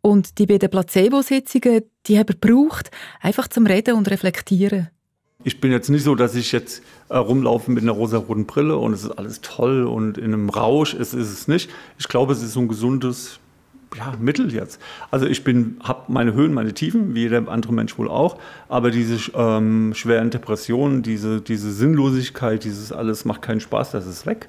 Und 0.00 0.38
die 0.38 0.46
beiden 0.46 0.70
Placebo-Sitzungen, 0.70 1.82
die 2.06 2.20
haben 2.20 2.28
er 2.28 2.36
gebraucht, 2.36 2.92
einfach 3.20 3.48
zum 3.48 3.66
Reden 3.66 3.96
und 3.96 4.08
Reflektieren. 4.08 4.90
Ich 5.44 5.60
bin 5.60 5.72
jetzt 5.72 5.88
nicht 5.88 6.04
so, 6.04 6.14
dass 6.14 6.34
ich 6.34 6.52
jetzt 6.52 6.82
äh, 7.08 7.16
rumlaufe 7.16 7.70
mit 7.70 7.82
einer 7.82 7.92
rosa-roten 7.92 8.46
Brille 8.46 8.76
und 8.76 8.92
es 8.92 9.04
ist 9.04 9.10
alles 9.10 9.40
toll 9.40 9.84
und 9.84 10.18
in 10.18 10.32
einem 10.32 10.48
Rausch. 10.48 10.94
Es 10.94 11.14
ist 11.14 11.32
es 11.32 11.48
nicht. 11.48 11.70
Ich 11.98 12.08
glaube, 12.08 12.32
es 12.32 12.42
ist 12.42 12.52
so 12.52 12.60
ein 12.60 12.68
gesundes 12.68 13.40
ja, 13.96 14.14
Mittel 14.18 14.52
jetzt. 14.52 14.80
Also 15.10 15.26
ich 15.26 15.42
habe 15.82 16.02
meine 16.08 16.32
Höhen, 16.34 16.54
meine 16.54 16.72
Tiefen, 16.72 17.14
wie 17.14 17.20
jeder 17.22 17.48
andere 17.48 17.72
Mensch 17.72 17.98
wohl 17.98 18.08
auch, 18.08 18.38
aber 18.68 18.90
diese 18.90 19.18
ähm, 19.34 19.92
schweren 19.94 20.30
Depressionen, 20.30 21.02
diese, 21.02 21.40
diese 21.40 21.72
Sinnlosigkeit, 21.72 22.64
dieses 22.64 22.92
alles 22.92 23.24
macht 23.24 23.42
keinen 23.42 23.60
Spaß, 23.60 23.90
das 23.90 24.06
ist 24.06 24.26
weg. 24.26 24.48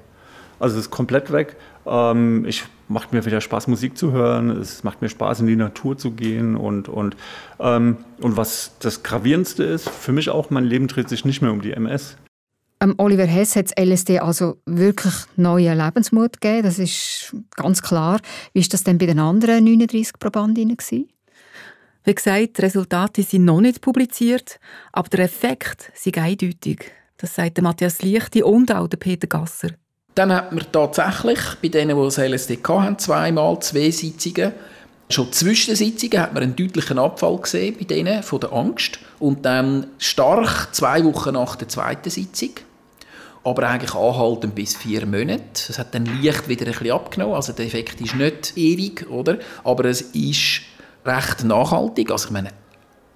Also 0.58 0.78
es 0.78 0.86
ist 0.86 0.90
komplett 0.90 1.32
weg. 1.32 1.56
Ähm, 1.86 2.44
ich 2.46 2.64
macht 2.88 3.12
mir 3.12 3.24
wieder 3.24 3.40
Spaß, 3.40 3.66
Musik 3.68 3.96
zu 3.96 4.12
hören. 4.12 4.50
Es 4.50 4.84
macht 4.84 5.02
mir 5.02 5.08
Spaß, 5.08 5.40
in 5.40 5.46
die 5.46 5.56
Natur 5.56 5.96
zu 5.96 6.12
gehen. 6.12 6.56
Und, 6.56 6.88
und, 6.88 7.16
ähm, 7.58 7.98
und 8.20 8.36
was 8.36 8.72
das 8.80 9.02
Gravierendste 9.02 9.64
ist, 9.64 9.88
für 9.88 10.12
mich 10.12 10.30
auch, 10.30 10.50
mein 10.50 10.64
Leben 10.64 10.88
dreht 10.88 11.08
sich 11.08 11.24
nicht 11.24 11.42
mehr 11.42 11.52
um 11.52 11.60
die 11.60 11.72
MS. 11.72 12.16
Ähm, 12.80 12.94
Oliver 12.98 13.24
Hess 13.24 13.56
hat 13.56 13.78
LSD 13.78 14.18
also 14.18 14.58
wirklich 14.66 15.14
neuen 15.36 15.78
Lebensmut 15.78 16.40
gegeben, 16.40 16.64
das 16.64 16.78
ist 16.78 17.34
ganz 17.56 17.80
klar. 17.80 18.20
Wie 18.52 18.60
war 18.60 18.68
das 18.70 18.84
denn 18.84 18.98
bei 18.98 19.06
den 19.06 19.20
anderen 19.20 19.64
39 19.64 20.18
Probandinnen? 20.18 20.76
Wie 22.06 22.14
gesagt, 22.14 22.58
die 22.58 22.62
Resultate 22.62 23.22
sind 23.22 23.46
noch 23.46 23.62
nicht 23.62 23.80
publiziert, 23.80 24.60
aber 24.92 25.08
der 25.08 25.20
Effekt 25.20 25.90
ist 25.94 26.18
eindeutig. 26.18 26.92
Das 27.16 27.34
sagt 27.34 27.62
Matthias 27.62 28.02
Lichti 28.02 28.42
und 28.42 28.70
auch 28.70 28.88
Peter 28.88 29.26
Gasser. 29.26 29.70
Dann 30.14 30.32
hat 30.32 30.52
man 30.52 30.64
tatsächlich 30.70 31.40
bei 31.60 31.68
denen, 31.68 31.96
die 31.96 32.04
das 32.04 32.18
LSD 32.18 32.58
hatten, 32.66 32.98
zweimal 32.98 33.58
zwei 33.60 33.90
Sitzungen 33.90 34.52
Schon 35.10 35.30
zwischen 35.32 35.70
den 35.70 35.76
Sitzungen 35.76 36.20
hat 36.20 36.32
man 36.32 36.42
einen 36.42 36.56
deutlichen 36.56 36.98
Abfall 36.98 37.36
gesehen 37.36 37.76
bei 37.78 37.84
denen 37.84 38.22
von 38.22 38.40
der 38.40 38.52
Angst 38.52 38.98
und 39.18 39.44
dann 39.44 39.88
stark 39.98 40.74
zwei 40.74 41.04
Wochen 41.04 41.34
nach 41.34 41.56
der 41.56 41.68
zweiten 41.68 42.08
Sitzung, 42.08 42.50
aber 43.44 43.68
eigentlich 43.68 43.94
anhaltend 43.94 44.54
bis 44.54 44.76
vier 44.76 45.04
Monate. 45.04 45.42
Es 45.68 45.78
hat 45.78 45.94
dann 45.94 46.06
leicht 46.06 46.48
wieder 46.48 46.64
ein 46.66 46.72
bisschen 46.72 46.90
abgenommen, 46.92 47.34
also 47.34 47.52
der 47.52 47.66
Effekt 47.66 48.00
ist 48.00 48.14
nicht 48.14 48.56
ewig, 48.56 49.06
oder? 49.10 49.38
Aber 49.62 49.84
es 49.84 50.00
ist 50.00 50.62
recht 51.04 51.44
nachhaltig. 51.44 52.10
Also 52.10 52.28
ich 52.28 52.32
meine, 52.32 52.50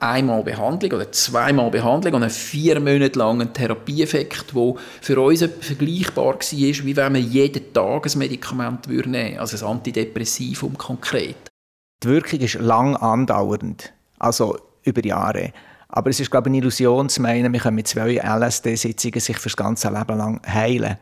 einmal 0.01 0.43
Behandlung 0.43 0.93
oder 0.93 1.11
zweimal 1.13 1.71
Behandlung 1.71 2.15
und 2.15 2.23
einen 2.23 2.31
vier 2.31 2.81
Monate 2.81 3.19
langen 3.19 3.53
Therapieeffekt, 3.53 4.55
der 4.55 4.75
für 5.01 5.21
uns 5.21 5.45
vergleichbar 5.61 6.25
war, 6.25 6.41
wie 6.41 6.97
wenn 6.97 7.13
man 7.13 7.23
jeden 7.23 7.73
Tag 7.73 8.07
ein 8.07 8.19
Medikament 8.19 8.89
nehmen 8.89 9.13
würde, 9.13 9.41
also 9.41 9.65
ein 9.65 9.73
Antidepressivum 9.73 10.77
konkret. 10.79 11.37
Die 12.03 12.09
Wirkung 12.09 12.41
ist 12.41 12.55
lang 12.55 12.97
andauernd, 12.97 13.93
also 14.19 14.57
über 14.85 15.05
Jahre. 15.05 15.53
Aber 15.89 16.11
es 16.11 16.21
ist, 16.21 16.31
glaube 16.31 16.49
ich, 16.49 16.51
eine 16.51 16.59
Illusion 16.59 17.09
zu 17.09 17.23
meinen, 17.23 17.53
wir 17.53 17.61
können 17.61 17.77
mit 17.77 17.89
zwei 17.89 18.17
LSD-Sitzungen 18.17 19.21
sich 19.21 19.39
für 19.39 19.49
das 19.49 19.57
ganze 19.57 19.89
Leben 19.89 20.19
lang 20.19 20.41
heilen. 20.47 20.99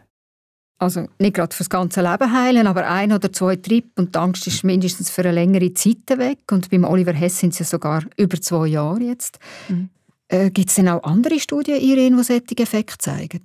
Also 0.78 1.08
nicht 1.18 1.34
gerade 1.34 1.54
für 1.54 1.62
das 1.62 1.70
ganze 1.70 2.02
Leben 2.02 2.32
heilen, 2.32 2.66
aber 2.66 2.86
ein 2.86 3.12
oder 3.12 3.32
zwei 3.32 3.56
Trip 3.56 3.86
und 3.96 4.14
die 4.14 4.18
Angst 4.18 4.46
ist 4.46 4.62
mindestens 4.62 5.10
für 5.10 5.22
eine 5.22 5.32
längere 5.32 5.72
Zeit 5.72 6.18
weg. 6.18 6.40
Und 6.50 6.70
beim 6.70 6.84
Oliver 6.84 7.14
Hess 7.14 7.38
sind 7.38 7.54
es 7.54 7.60
ja 7.60 7.64
sogar 7.64 8.04
über 8.16 8.38
zwei 8.40 8.66
Jahre 8.66 9.00
jetzt. 9.00 9.38
Mhm. 9.68 9.88
Äh, 10.28 10.50
Gibt 10.50 10.68
es 10.68 10.74
denn 10.74 10.88
auch 10.88 11.02
andere 11.04 11.40
Studien, 11.40 11.80
Irene, 11.80 12.16
die 12.16 12.22
solche 12.24 12.58
Effekte 12.58 12.98
zeigen? 12.98 13.42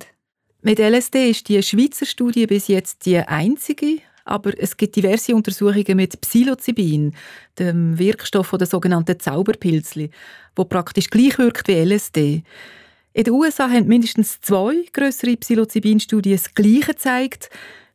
Mit 0.60 0.78
LSD 0.78 1.30
ist 1.30 1.48
die 1.48 1.62
Schweizer 1.62 2.06
Studie 2.06 2.46
bis 2.46 2.68
jetzt 2.68 3.06
die 3.06 3.18
einzige, 3.18 3.98
aber 4.24 4.52
es 4.58 4.76
gibt 4.76 4.94
diverse 4.94 5.34
Untersuchungen 5.34 5.96
mit 5.96 6.20
Psilocybin, 6.20 7.14
dem 7.58 7.98
Wirkstoff 7.98 8.50
der 8.50 8.66
sogenannten 8.66 9.18
Zauberpilzli, 9.18 10.10
wo 10.54 10.64
praktisch 10.64 11.10
gleich 11.10 11.38
wirkt 11.38 11.66
wie 11.66 11.82
LSD. 11.82 12.42
In 13.14 13.24
den 13.24 13.34
USA 13.34 13.68
haben 13.68 13.88
mindestens 13.88 14.40
zwei 14.40 14.86
größere 14.90 15.36
Psilocybin-Studien 15.36 16.36
das 16.36 16.54
Gleiche 16.54 16.92
gezeigt. 16.92 17.50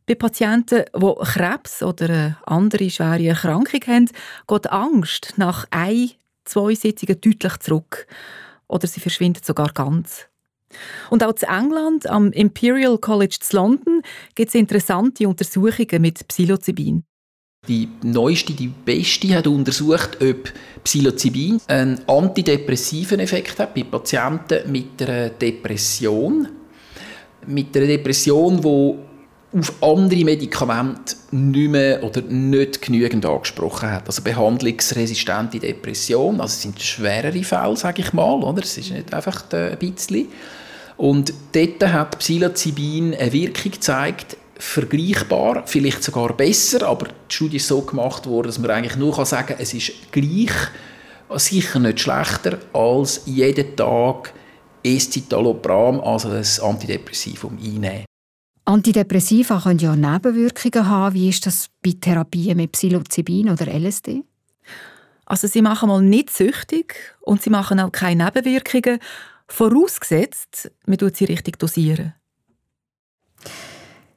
Bei 0.06 0.14
Patienten, 0.14 0.86
die 0.96 1.14
Krebs 1.24 1.82
oder 1.82 2.06
eine 2.06 2.38
andere 2.46 2.90
schwere 2.92 3.26
Erkrankung 3.26 3.82
haben, 3.88 4.10
geht 4.48 4.66
die 4.66 4.70
Angst 4.70 5.34
nach 5.38 5.66
ein, 5.72 6.12
zwei 6.46 6.76
Sitzungen 6.76 7.20
deutlich 7.20 7.58
zurück. 7.58 8.06
Oder 8.68 8.86
sie 8.86 9.00
verschwindet 9.00 9.44
sogar 9.44 9.74
ganz. 9.74 10.28
Und 11.10 11.24
auch 11.24 11.34
in 11.34 11.48
England, 11.48 12.08
am 12.08 12.32
Imperial 12.32 13.00
College 13.00 13.38
zu 13.40 13.56
London, 13.56 14.04
gibt 14.36 14.50
es 14.50 14.56
interessante 14.56 15.28
Untersuchungen 15.28 16.00
mit 16.00 16.28
Psilocybin. 16.28 17.07
Die 17.68 17.90
neueste, 18.02 18.54
die 18.54 18.68
beste, 18.68 19.36
hat 19.36 19.48
untersucht, 19.48 20.18
ob 20.22 20.52
Psilocybin 20.84 21.60
einen 21.68 22.00
antidepressiven 22.08 23.20
Effekt 23.20 23.60
hat 23.60 23.74
bei 23.74 23.84
Patienten 23.84 24.72
mit 24.72 25.02
einer 25.02 25.30
Depression. 25.30 26.48
Mit 27.46 27.76
einer 27.76 27.88
Depression, 27.88 28.62
die 28.62 29.08
auf 29.58 29.74
andere 29.82 30.24
Medikamente 30.24 31.16
nicht 31.32 31.70
mehr 31.70 32.04
oder 32.04 32.22
nicht 32.22 32.82
genügend 32.82 33.26
angesprochen 33.26 33.90
hat. 33.92 34.08
Also 34.08 34.22
behandlungsresistente 34.22 35.60
Depression, 35.60 36.42
also 36.42 36.52
es 36.52 36.62
sind 36.62 36.82
schwerere 36.82 37.44
Fälle, 37.44 37.78
sage 37.78 38.02
ich 38.02 38.14
mal, 38.14 38.44
oder? 38.44 38.62
Es 38.62 38.78
ist 38.78 38.92
nicht 38.92 39.14
einfach 39.14 39.44
ein 39.52 39.78
bisschen. 39.78 40.28
Und 40.98 41.34
dort 41.54 41.92
hat 41.92 42.20
Psilocybin 42.20 43.14
eine 43.16 43.32
Wirkung 43.32 43.72
gezeigt, 43.72 44.38
vergleichbar, 44.60 45.64
vielleicht 45.66 46.04
sogar 46.04 46.34
besser, 46.34 46.88
aber 46.88 47.08
die 47.08 47.36
Studie 47.36 47.58
ist 47.58 47.68
so 47.68 47.82
gemacht 47.82 48.26
worden, 48.26 48.48
dass 48.48 48.60
man 48.60 48.72
eigentlich 48.72 48.96
nur 48.96 49.26
sagen 49.26 49.48
kann, 49.48 49.58
es 49.60 49.74
ist 49.74 50.12
gleich, 50.12 50.52
sicher 51.36 51.80
nicht 51.80 52.00
schlechter, 52.00 52.60
als 52.74 53.22
jeden 53.26 53.76
Tag 53.76 54.34
Escitalopram, 54.84 56.00
also 56.00 56.30
das 56.30 56.60
Antidepressivum, 56.60 57.58
einnehmen. 57.58 58.06
Antidepressiva 58.66 59.62
können 59.62 59.80
ja 59.80 59.96
Nebenwirkungen 59.96 60.88
haben. 60.88 61.16
Wie 61.16 61.30
ist 61.30 61.46
das 61.46 61.70
bei 61.82 61.94
Therapien 62.00 62.58
mit 62.58 62.74
Psilocybin 62.74 63.50
oder 63.50 63.68
LSD? 63.68 64.24
Also 65.26 65.48
sie 65.48 65.62
machen 65.62 65.90
mal 65.90 66.02
nicht 66.02 66.30
süchtig 66.30 67.16
und 67.22 67.42
sie 67.42 67.50
machen 67.50 67.80
auch 67.80 67.92
keine 67.92 68.26
Nebenwirkungen 68.26 69.00
Vorausgesetzt, 69.50 70.72
man 70.86 70.98
tut 70.98 71.16
sie 71.16 71.26
richtig 71.26 71.58
dosieren. 71.58 72.14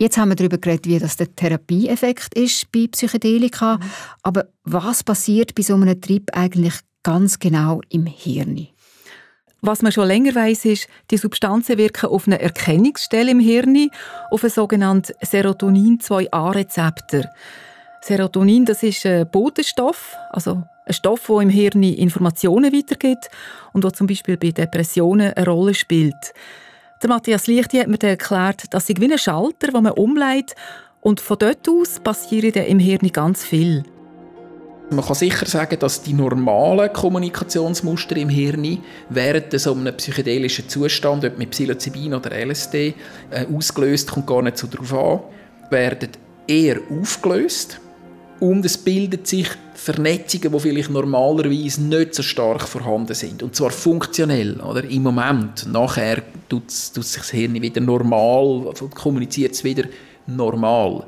Jetzt 0.00 0.16
haben 0.16 0.30
wir 0.30 0.36
darüber 0.36 0.56
geredet, 0.56 0.86
wie 0.86 0.98
das 0.98 1.18
der 1.18 1.36
Therapieeffekt 1.36 2.32
ist 2.32 2.72
bei 2.72 2.86
Psychedelika. 2.90 3.76
Mhm. 3.76 3.82
Aber 4.22 4.46
was 4.64 5.04
passiert 5.04 5.54
bei 5.54 5.62
so 5.62 5.74
einem 5.74 6.00
Trip 6.00 6.30
eigentlich 6.32 6.72
ganz 7.02 7.38
genau 7.38 7.82
im 7.90 8.06
Hirn? 8.06 8.68
Was 9.60 9.82
man 9.82 9.92
schon 9.92 10.08
länger 10.08 10.34
weiß, 10.34 10.64
ist, 10.64 10.88
die 11.10 11.18
Substanzen 11.18 11.76
wirken 11.76 12.06
auf 12.06 12.26
eine 12.26 12.40
Erkennungsstelle 12.40 13.32
im 13.32 13.40
Hirn, 13.40 13.90
auf 14.30 14.42
einen 14.42 14.50
sogenannten 14.50 15.12
Serotonin-2A-Rezeptor. 15.20 17.26
Serotonin, 18.00 18.64
das 18.64 18.82
ist 18.82 19.04
ein 19.04 19.30
Botenstoff, 19.30 20.16
also 20.30 20.62
ein 20.86 20.94
Stoff, 20.94 21.26
der 21.26 21.42
im 21.42 21.50
Hirn 21.50 21.82
Informationen 21.82 22.72
weitergibt 22.72 23.28
und 23.74 23.84
der 23.84 23.92
zum 23.92 24.06
Beispiel 24.06 24.38
bei 24.38 24.52
Depressionen 24.52 25.34
eine 25.34 25.44
Rolle 25.44 25.74
spielt. 25.74 26.32
Der 27.02 27.08
Matthias 27.08 27.46
Lichti 27.46 27.78
hat 27.78 27.88
mir 27.88 28.02
erklärt, 28.02 28.74
dass 28.74 28.86
sie 28.86 28.94
wie 28.98 29.10
ein 29.10 29.18
Schalter, 29.18 29.68
den 29.68 29.82
man 29.82 29.92
umleitet 29.92 30.54
und 31.00 31.18
von 31.18 31.38
dort 31.38 31.66
aus 31.66 31.98
passiert 31.98 32.56
im 32.56 32.78
Hirn 32.78 33.10
ganz 33.10 33.42
viel. 33.42 33.84
Man 34.90 35.04
kann 35.04 35.14
sicher 35.14 35.46
sagen, 35.46 35.78
dass 35.78 36.02
die 36.02 36.12
normalen 36.12 36.92
Kommunikationsmuster 36.92 38.16
im 38.16 38.28
Hirn 38.28 38.82
während 39.08 39.58
so 39.58 39.72
einem 39.72 39.96
psychedelischen 39.96 40.68
Zustand, 40.68 41.24
ob 41.24 41.38
mit 41.38 41.50
Psilocybin 41.50 42.12
oder 42.12 42.32
LSD, 42.32 42.94
äh, 43.30 43.46
ausgelöst, 43.46 44.10
kommt 44.10 44.26
gar 44.26 44.42
nicht 44.42 44.58
so 44.58 44.66
darauf 44.66 44.92
an, 44.92 45.20
werden 45.70 46.10
eher 46.46 46.80
aufgelöst 46.90 47.80
und 48.40 48.64
es 48.64 48.78
bildet 48.78 49.26
sich 49.26 49.48
Vernetzungen, 49.74 50.52
die 50.52 50.60
vielleicht 50.60 50.90
normalerweise 50.90 51.82
nicht 51.82 52.14
so 52.14 52.22
stark 52.22 52.66
vorhanden 52.66 53.14
sind. 53.14 53.42
Und 53.42 53.54
zwar 53.54 53.70
funktionell. 53.70 54.60
Oder? 54.60 54.84
Im 54.84 55.02
Moment. 55.02 55.66
Nachher 55.70 56.22
tut, 56.48 56.64
tut 56.94 57.04
sich 57.04 57.22
das 57.22 57.30
Hirn 57.30 57.54
wieder 57.60 57.80
normal, 57.80 58.72
kommuniziert 58.94 59.52
es 59.52 59.64
wieder 59.64 59.84
normal 60.26 61.04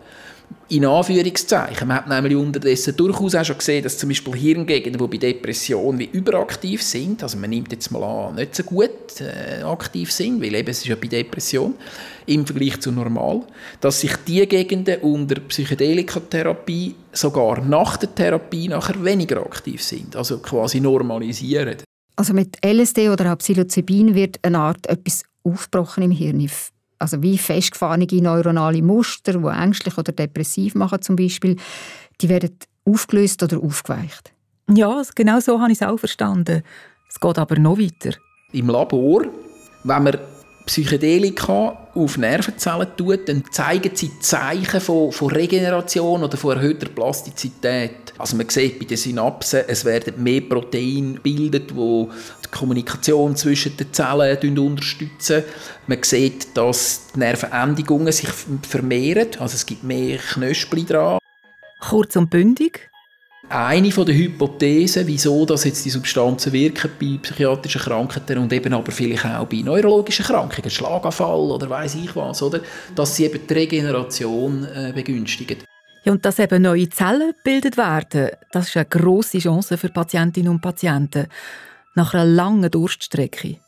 in 0.68 0.84
Anführungszeichen. 0.84 1.88
Man 1.88 1.96
hat 1.98 2.08
nämlich 2.08 2.36
unterdessen 2.36 2.96
durchaus 2.96 3.34
auch 3.34 3.44
schon 3.44 3.58
gesehen, 3.58 3.82
dass 3.82 3.98
zum 3.98 4.08
Beispiel 4.08 4.34
Hirngegenden, 4.34 5.00
die 5.00 5.18
bei 5.18 5.32
Depressionen 5.32 5.98
wie 5.98 6.08
überaktiv 6.12 6.82
sind, 6.82 7.22
also 7.22 7.36
man 7.38 7.50
nimmt 7.50 7.72
jetzt 7.72 7.90
mal 7.90 8.02
an, 8.02 8.36
nicht 8.36 8.54
so 8.54 8.62
gut 8.62 9.20
äh, 9.20 9.62
aktiv 9.62 10.10
sind, 10.10 10.40
weil 10.40 10.54
eben 10.54 10.68
es 10.68 10.78
ist 10.78 10.86
ja 10.86 10.96
bei 10.96 11.08
Depression 11.08 11.74
im 12.26 12.46
Vergleich 12.46 12.80
zu 12.80 12.92
normal, 12.92 13.42
dass 13.80 14.00
sich 14.00 14.16
die 14.26 14.46
Gegenden 14.46 15.00
unter 15.00 15.40
Psychedelikatherapie 15.40 16.94
sogar 17.12 17.60
nach 17.60 17.96
der 17.96 18.14
Therapie 18.14 18.68
nachher 18.68 19.02
weniger 19.04 19.44
aktiv 19.44 19.82
sind, 19.82 20.16
also 20.16 20.38
quasi 20.38 20.80
normalisieren. 20.80 21.76
Also 22.16 22.34
mit 22.34 22.58
LSD 22.64 23.08
oder 23.08 23.32
auch 23.32 23.38
Psilocybin 23.38 24.14
wird 24.14 24.38
eine 24.42 24.58
Art 24.58 24.86
etwas 24.86 25.24
aufgebrochen 25.44 26.04
im 26.04 26.10
Hirn 26.10 26.40
also 27.02 27.22
wie 27.22 27.36
festgefahrene 27.36 28.06
neuronale 28.10 28.82
Muster, 28.82 29.34
die 29.34 29.46
ängstlich 29.46 29.98
oder 29.98 30.12
depressiv 30.12 30.74
machen 30.74 31.02
zum 31.02 31.16
Beispiel, 31.16 31.56
die 32.20 32.28
werden 32.28 32.56
aufgelöst 32.84 33.42
oder 33.42 33.58
aufgeweicht. 33.58 34.32
Ja, 34.70 35.02
genau 35.14 35.40
so 35.40 35.60
habe 35.60 35.72
ich 35.72 35.80
es 35.80 35.86
auch 35.86 35.98
verstanden. 35.98 36.62
Es 37.08 37.20
geht 37.20 37.38
aber 37.38 37.58
noch 37.58 37.78
weiter. 37.78 38.16
Im 38.52 38.68
Labor, 38.68 39.24
wenn 39.84 40.02
man 40.02 40.18
Psychedelika 40.66 41.88
auf 41.94 42.16
Nervenzellen 42.16 42.88
tut, 42.96 43.28
dann 43.28 43.42
zeigen 43.50 43.90
sie 43.94 44.18
Zeichen 44.20 44.80
von, 44.80 45.12
von 45.12 45.30
Regeneration 45.30 46.22
oder 46.22 46.36
von 46.36 46.56
erhöhter 46.56 46.88
Plastizität. 46.88 48.14
Also 48.18 48.36
man 48.36 48.48
sieht 48.48 48.78
bei 48.78 48.84
den 48.84 48.96
Synapsen, 48.96 49.62
es 49.66 49.84
werden 49.84 50.22
mehr 50.22 50.40
Proteine 50.42 51.14
gebildet, 51.14 51.70
die 51.70 52.06
die 52.44 52.50
Kommunikation 52.50 53.34
zwischen 53.36 53.76
den 53.76 53.92
Zellen 53.92 54.58
unterstützen. 54.58 55.44
Man 55.86 56.02
sieht, 56.02 56.56
dass 56.56 57.08
die 57.14 57.18
Nervenendigungen 57.18 58.12
sich 58.12 58.28
vermehren, 58.62 59.28
also 59.38 59.54
es 59.54 59.66
gibt 59.66 59.82
mehr 59.82 60.18
Knöspel 60.18 60.84
dran. 60.84 61.18
Kurz 61.80 62.14
und 62.16 62.30
bündig, 62.30 62.91
eine 63.48 63.88
der 63.88 64.14
Hypothesen, 64.14 65.06
wieso 65.06 65.44
dass 65.44 65.64
jetzt 65.64 65.84
die 65.84 65.90
Substanzen 65.90 66.52
wirken 66.52 66.90
bei 67.00 67.18
psychiatrischen 67.20 67.80
Krankheiten 67.80 68.38
und 68.38 68.52
eben 68.52 68.72
aber 68.72 68.92
vielleicht 68.92 69.24
auch 69.26 69.46
bei 69.46 69.58
neurologischen 69.58 70.24
Krankheiten, 70.24 70.70
Schlaganfall 70.70 71.50
oder 71.50 71.68
weiß 71.68 71.96
ich 71.96 72.14
was, 72.16 72.42
oder, 72.42 72.60
dass 72.94 73.16
sie 73.16 73.24
eben 73.24 73.46
die 73.46 73.54
Regeneration 73.54 74.64
äh, 74.64 74.92
begünstigen. 74.94 75.58
Ja, 76.04 76.12
und 76.12 76.24
dass 76.24 76.38
eben 76.38 76.62
neue 76.62 76.88
Zellen 76.88 77.32
gebildet 77.36 77.76
werden, 77.76 78.30
das 78.50 78.68
ist 78.68 78.76
eine 78.76 78.86
grosse 78.86 79.38
Chance 79.38 79.76
für 79.76 79.88
Patientinnen 79.88 80.50
und 80.50 80.60
Patienten. 80.60 81.26
Nach 81.94 82.14
einer 82.14 82.24
langen 82.24 82.70
Durststrecke 82.70 83.58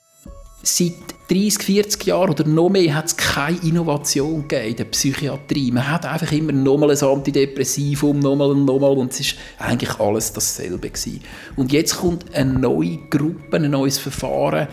seit 0.65 0.95
30, 1.29 1.63
40 1.63 2.07
Jahren 2.07 2.31
oder 2.31 2.47
noch 2.47 2.69
mehr 2.69 2.95
hat 2.95 3.07
es 3.07 3.17
keine 3.17 3.59
Innovation 3.59 4.47
gegeben 4.49 4.71
in 4.71 4.77
der 4.77 4.85
Psychiatrie. 4.85 5.71
Man 5.71 5.91
hat 5.91 6.07
einfach 6.07 6.33
immer 6.33 6.53
nochmal 6.53 6.91
ein 6.91 7.03
Antidepressivum, 7.03 8.19
nochmal 8.19 8.51
und 8.51 8.65
nochmal 8.65 8.97
und 8.97 9.13
es 9.13 9.21
ist 9.21 9.37
eigentlich 9.59 9.99
alles 10.01 10.33
dasselbe 10.33 10.91
gewesen. 10.91 11.21
Und 11.57 11.73
jetzt 11.73 11.99
kommt 11.99 12.35
eine 12.35 12.53
neue 12.53 12.99
Gruppe, 13.11 13.57
ein 13.57 13.71
neues 13.71 13.99
Verfahren. 13.99 14.69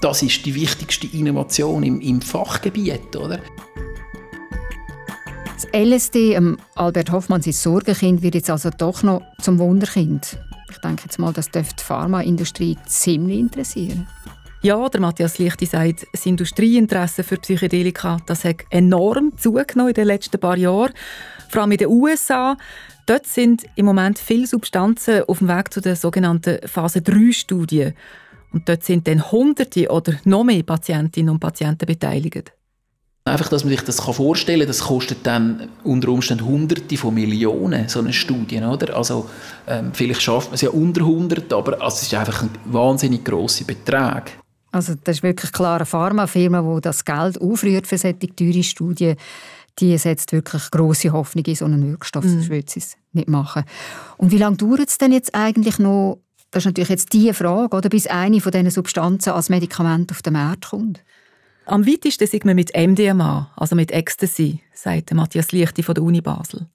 Das 0.00 0.22
ist 0.22 0.44
die 0.46 0.54
wichtigste 0.54 1.06
Innovation 1.16 1.82
im, 1.82 2.00
im 2.00 2.20
Fachgebiet, 2.20 3.14
oder? 3.14 3.38
Das 5.54 5.68
LSD, 5.72 6.34
ähm, 6.34 6.58
Albert 6.74 7.12
Hoffmann, 7.12 7.42
sein 7.42 7.52
Sorgenkind, 7.52 8.22
wird 8.22 8.34
jetzt 8.34 8.50
also 8.50 8.70
doch 8.76 9.04
noch 9.04 9.22
zum 9.40 9.60
Wunderkind. 9.60 10.38
Ich 10.70 10.78
denke 10.78 11.04
jetzt 11.04 11.18
mal, 11.18 11.32
das 11.32 11.50
dürfte 11.50 11.76
die 11.78 11.84
Pharmaindustrie 11.84 12.78
ziemlich 12.86 13.38
interessieren. 13.38 14.08
Ja, 14.64 14.88
der 14.88 15.00
Matthias 15.00 15.38
Lichti 15.38 15.66
sagt, 15.66 16.06
das 16.12 16.24
Industrieinteresse 16.24 17.24
für 17.24 17.36
Psychedelika 17.36 18.18
das 18.26 18.44
hat 18.44 18.58
enorm 18.70 19.36
zugenommen 19.36 19.88
in 19.88 19.94
den 19.94 20.06
letzten 20.06 20.38
paar 20.38 20.56
Jahren. 20.56 20.92
Vor 21.48 21.62
allem 21.62 21.72
in 21.72 21.78
den 21.78 21.88
USA. 21.88 22.56
Dort 23.06 23.26
sind 23.26 23.64
im 23.74 23.86
Moment 23.86 24.20
viele 24.20 24.46
Substanzen 24.46 25.24
auf 25.24 25.38
dem 25.38 25.48
Weg 25.48 25.72
zu 25.72 25.80
der 25.80 25.96
sogenannten 25.96 26.60
Phase-3-Studie. 26.64 27.90
Und 28.52 28.68
dort 28.68 28.84
sind 28.84 29.08
dann 29.08 29.32
Hunderte 29.32 29.90
oder 29.90 30.14
noch 30.24 30.44
mehr 30.44 30.62
Patientinnen 30.62 31.30
und 31.30 31.40
Patienten 31.40 31.86
beteiligt. 31.86 32.52
Einfach, 33.24 33.48
dass 33.48 33.64
man 33.64 33.72
sich 33.72 33.82
das 33.82 33.98
vorstellen 34.00 34.60
kann, 34.60 34.68
das 34.68 34.80
kostet 34.80 35.26
dann 35.26 35.70
unter 35.82 36.08
Umständen 36.08 36.44
Hunderte 36.44 36.96
von 36.96 37.14
Millionen, 37.14 37.88
so 37.88 37.98
eine 37.98 38.12
Studie. 38.12 38.60
Oder? 38.62 38.96
Also, 38.96 39.28
ähm, 39.66 39.90
vielleicht 39.92 40.22
schafft 40.22 40.48
man 40.48 40.54
es 40.54 40.60
ja 40.60 40.70
unter 40.70 41.00
100, 41.00 41.52
aber 41.52 41.84
es 41.84 42.02
ist 42.02 42.14
einfach 42.14 42.42
ein 42.42 42.50
wahnsinnig 42.64 43.24
grosser 43.24 43.64
Betrag. 43.64 44.41
Also 44.72 44.94
das 45.04 45.18
ist 45.18 45.22
wirklich 45.22 45.52
klar 45.52 45.76
eine 45.76 45.86
Pharmafirma, 45.86 46.62
die 46.74 46.80
das 46.80 47.04
Geld 47.04 47.40
aufrührt 47.40 47.86
für 47.86 47.98
solche 47.98 48.34
teure 48.34 48.62
Studien. 48.62 49.16
Die 49.78 49.96
setzt 49.96 50.32
wirklich 50.32 50.70
große 50.70 51.12
Hoffnung 51.12 51.44
in 51.44 51.54
so 51.54 51.64
einen 51.66 51.86
Wirkstoff. 51.86 52.24
Mhm. 52.24 52.38
Das 52.38 52.48
würde 52.48 52.70
sie 52.70 52.82
nicht 53.12 53.28
machen. 53.28 53.64
Und 54.16 54.32
wie 54.32 54.38
lange 54.38 54.56
dauert 54.56 54.88
es 54.88 54.98
denn 54.98 55.12
jetzt 55.12 55.34
eigentlich 55.34 55.78
noch, 55.78 56.18
das 56.50 56.62
ist 56.62 56.66
natürlich 56.66 56.90
jetzt 56.90 57.12
die 57.12 57.32
Frage, 57.32 57.76
oder, 57.76 57.88
bis 57.88 58.06
eine 58.06 58.40
von 58.40 58.52
diesen 58.52 58.70
Substanzen 58.70 59.30
als 59.30 59.48
Medikament 59.48 60.10
auf 60.10 60.22
den 60.22 60.34
Markt 60.34 60.70
kommt? 60.70 61.02
Am 61.66 61.86
weitesten 61.86 62.26
sind 62.26 62.44
wir 62.44 62.54
mit 62.54 62.76
MDMA, 62.76 63.50
also 63.56 63.76
mit 63.76 63.92
Ecstasy, 63.92 64.60
sagt 64.74 65.14
Matthias 65.14 65.52
Lichti 65.52 65.82
von 65.82 65.94
der 65.94 66.02
Uni 66.02 66.20
Basel. 66.20 66.66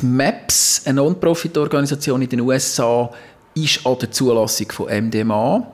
Die 0.00 0.06
MAPS, 0.06 0.82
eine 0.86 0.94
Non-Profit-Organisation 0.94 2.22
in 2.22 2.28
den 2.28 2.40
USA, 2.40 3.10
ist 3.54 3.84
an 3.84 3.98
der 3.98 4.10
Zulassung 4.10 4.70
von 4.70 4.86
MDMA. 4.86 5.72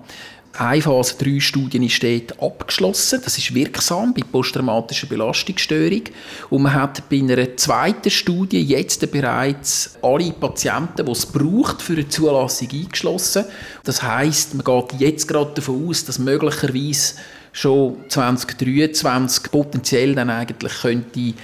Eine 0.59 0.81
Phase 0.81 1.17
3 1.19 1.39
Studie 1.39 1.85
ist 1.85 2.03
dort 2.03 2.43
abgeschlossen. 2.43 3.21
Das 3.23 3.37
ist 3.37 3.55
wirksam 3.55 4.15
bei 4.15 4.23
posttraumatischer 4.23 5.07
Belastungsstörung. 5.07 6.05
Und 6.49 6.63
man 6.63 6.73
hat 6.73 7.11
bei 7.11 7.19
einer 7.19 7.59
zweiten 7.59 8.09
Studie 8.11 8.63
jetzt 8.63 9.11
bereits 9.13 9.99
alle 10.01 10.33
Patienten, 10.33 11.05
die 11.05 11.13
es 11.13 11.27
braucht, 11.27 11.83
für 11.83 11.93
eine 11.93 12.09
Zulassung 12.09 12.69
eingeschlossen. 12.73 13.45
Das 13.85 14.03
heißt, 14.03 14.55
man 14.55 14.65
geht 14.65 14.99
jetzt 15.01 15.29
gerade 15.29 15.53
davon 15.55 15.89
aus, 15.89 16.07
dass 16.07 16.19
möglicherweise 16.19 17.17
schon 17.53 17.99
2023 18.09 19.51
potenziell 19.51 20.15
dann 20.15 20.31
eigentlich 20.31 20.73
könnte 20.81 21.35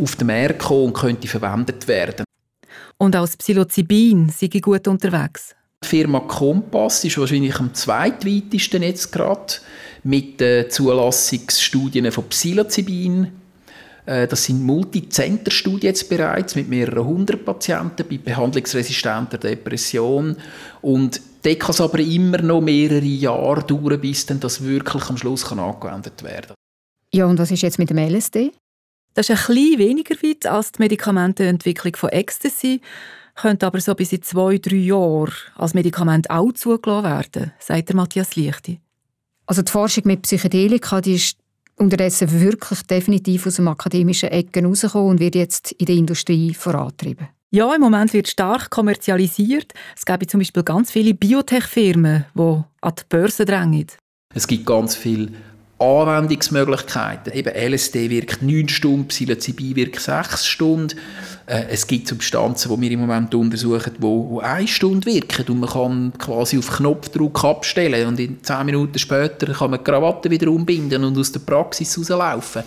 auf 0.00 0.16
den 0.16 0.28
Markt 0.28 0.60
kommen 0.60 0.86
und 0.86 0.94
könnte 0.94 1.28
verwendet 1.28 1.86
werden. 1.86 2.24
Und 2.96 3.14
als 3.14 3.36
Psilocybin 3.36 4.30
sei 4.30 4.48
gut 4.58 4.88
unterwegs? 4.88 5.54
Die 5.84 5.88
Firma 5.88 6.20
Kompass 6.20 7.04
ist 7.04 7.18
wahrscheinlich 7.18 7.58
am 7.60 7.74
zweitweitesten 7.74 8.82
jetzt 8.82 9.12
gerade 9.12 9.54
mit 10.02 10.40
den 10.40 10.70
Zulassungsstudien 10.70 12.10
von 12.10 12.24
Psilocybin. 12.24 13.28
Äh, 14.06 14.26
das 14.26 14.44
sind 14.44 14.62
Multicenter-Studien 14.62 15.88
jetzt 15.88 16.08
bereits 16.08 16.54
mit 16.54 16.68
mehreren 16.68 17.04
hundert 17.04 17.44
Patienten 17.44 18.06
bei 18.08 18.16
behandlungsresistenter 18.16 19.36
Depression. 19.36 20.36
Und 20.80 21.20
dort 21.42 21.60
kann 21.60 21.70
es 21.70 21.80
aber 21.82 21.98
immer 21.98 22.40
noch 22.40 22.62
mehrere 22.62 23.04
Jahre 23.04 23.62
dauern, 23.62 24.00
bis 24.00 24.24
dann 24.24 24.40
das 24.40 24.64
wirklich 24.64 25.04
am 25.10 25.18
Schluss 25.18 25.44
kann 25.44 25.58
angewendet 25.58 26.22
werden 26.22 26.48
kann. 26.48 26.56
Ja, 27.12 27.26
und 27.26 27.38
was 27.38 27.50
ist 27.50 27.62
jetzt 27.62 27.78
mit 27.78 27.90
dem 27.90 27.98
LSD? 27.98 28.52
Das 29.12 29.28
ist 29.28 29.48
ein 29.48 29.54
bisschen 29.54 29.78
weniger 29.78 30.14
weit 30.22 30.46
als 30.46 30.72
die 30.72 30.82
Medikamentenentwicklung 30.82 31.94
von 31.94 32.08
Ecstasy 32.08 32.80
könnte 33.34 33.66
aber 33.66 33.80
so 33.80 33.94
bis 33.94 34.12
in 34.12 34.22
zwei, 34.22 34.58
drei 34.58 34.76
Jahren 34.76 35.32
als 35.56 35.74
Medikament 35.74 36.30
auch 36.30 36.52
zugelassen 36.52 37.04
werden, 37.04 37.52
sagt 37.58 37.88
der 37.88 37.96
Matthias 37.96 38.36
Lichti. 38.36 38.80
Also 39.46 39.62
die 39.62 39.70
Forschung 39.70 40.04
mit 40.06 40.22
Psychedelika 40.22 41.00
die 41.00 41.14
ist 41.14 41.38
unterdessen 41.76 42.40
wirklich 42.40 42.82
definitiv 42.82 43.46
aus 43.46 43.56
dem 43.56 43.68
akademischen 43.68 44.30
Ecken 44.30 44.64
herausgekommen 44.64 45.10
und 45.10 45.20
wird 45.20 45.34
jetzt 45.34 45.72
in 45.72 45.86
der 45.86 45.96
Industrie 45.96 46.54
vorantrieben. 46.54 47.28
Ja, 47.50 47.72
im 47.74 47.80
Moment 47.80 48.12
wird 48.12 48.28
stark 48.28 48.70
kommerzialisiert. 48.70 49.72
Es 49.96 50.04
gibt 50.04 50.30
zum 50.30 50.40
Beispiel 50.40 50.62
ganz 50.62 50.90
viele 50.90 51.14
Biotech-Firmen, 51.14 52.26
die 52.34 52.62
an 52.80 52.92
die 52.98 53.02
Börse 53.08 53.44
drängen. 53.44 53.86
Es 54.34 54.46
gibt 54.46 54.66
ganz 54.66 54.96
viele 54.96 55.28
Anwendungsmöglichkeiten. 55.78 57.32
Eben 57.32 57.54
LSD 57.54 58.10
wirkt 58.10 58.42
9 58.42 58.68
Stunden, 58.68 59.08
Psilocybin 59.08 59.76
wirkt 59.76 60.00
6 60.00 60.46
Stunden. 60.46 60.98
Äh, 61.46 61.64
es 61.70 61.86
gibt 61.86 62.08
Substanzen, 62.08 62.74
die 62.74 62.80
wir 62.80 62.90
im 62.92 63.00
Moment 63.00 63.34
untersuchen, 63.34 63.92
die, 63.96 64.00
die 64.00 64.42
1 64.42 64.70
Stunde 64.70 65.06
wirken 65.06 65.46
und 65.48 65.60
man 65.60 65.70
kann 65.70 66.12
quasi 66.18 66.58
auf 66.58 66.70
Knopfdruck 66.70 67.44
abstellen 67.44 68.08
und 68.08 68.20
in 68.20 68.42
10 68.42 68.66
Minuten 68.66 68.98
später 68.98 69.52
kann 69.52 69.70
man 69.70 69.80
die 69.80 69.90
Krawatte 69.90 70.30
wieder 70.30 70.48
umbinden 70.48 71.04
und 71.04 71.18
aus 71.18 71.32
der 71.32 71.40
Praxis 71.40 71.98
rauslaufen. 71.98 72.62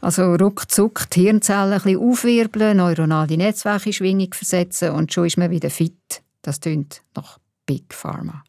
Also 0.00 0.34
ruckzuck 0.34 1.10
die 1.10 1.22
Hirnzellen 1.22 1.72
ein 1.72 1.82
bisschen 1.82 1.98
aufwirbeln, 2.00 2.78
neuronale 2.78 3.36
Netzwerke 3.36 3.90
in 3.90 3.92
Schwingung 3.92 4.32
versetzen 4.32 4.90
und 4.90 5.12
schon 5.12 5.26
ist 5.26 5.36
man 5.36 5.50
wieder 5.50 5.70
fit 5.70 6.22
Das 6.42 6.60
tönt 6.60 7.02
nach 7.14 7.38
Big 7.66 7.92
Pharma. 7.92 8.42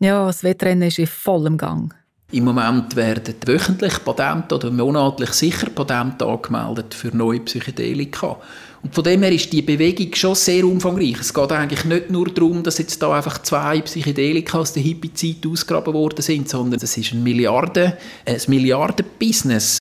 Ja, 0.00 0.26
das 0.26 0.42
Wettrennen 0.42 0.88
ist 0.88 0.98
in 0.98 1.06
vollem 1.06 1.56
Gang. 1.58 1.94
Im 2.32 2.44
Moment 2.44 2.94
werden 2.94 3.34
wöchentlich 3.44 4.04
Patente 4.04 4.54
oder 4.54 4.70
monatlich 4.70 5.30
sicher 5.30 5.68
Patente 5.68 6.24
angemeldet 6.24 6.94
für 6.94 7.08
neue 7.08 7.40
Psychedelika. 7.40 8.36
Und 8.84 8.94
von 8.94 9.02
dem 9.02 9.24
her 9.24 9.32
ist 9.32 9.52
die 9.52 9.62
Bewegung 9.62 10.14
schon 10.14 10.36
sehr 10.36 10.64
umfangreich. 10.64 11.16
Es 11.20 11.34
geht 11.34 11.50
eigentlich 11.50 11.84
nicht 11.84 12.08
nur 12.10 12.28
darum, 12.28 12.62
dass 12.62 12.78
jetzt 12.78 13.02
da 13.02 13.16
einfach 13.16 13.42
zwei 13.42 13.80
Psychedelika 13.80 14.60
aus 14.60 14.72
der 14.72 14.82
Hippie-Zeit 14.84 15.44
ausgraben 15.44 15.92
worden 15.92 16.22
sind, 16.22 16.48
sondern 16.48 16.80
es 16.80 16.96
ist 16.96 17.12
ein 17.12 17.24
Milliarden, 17.24 17.94
ein 18.24 18.40
Milliarden-Business. 18.46 19.79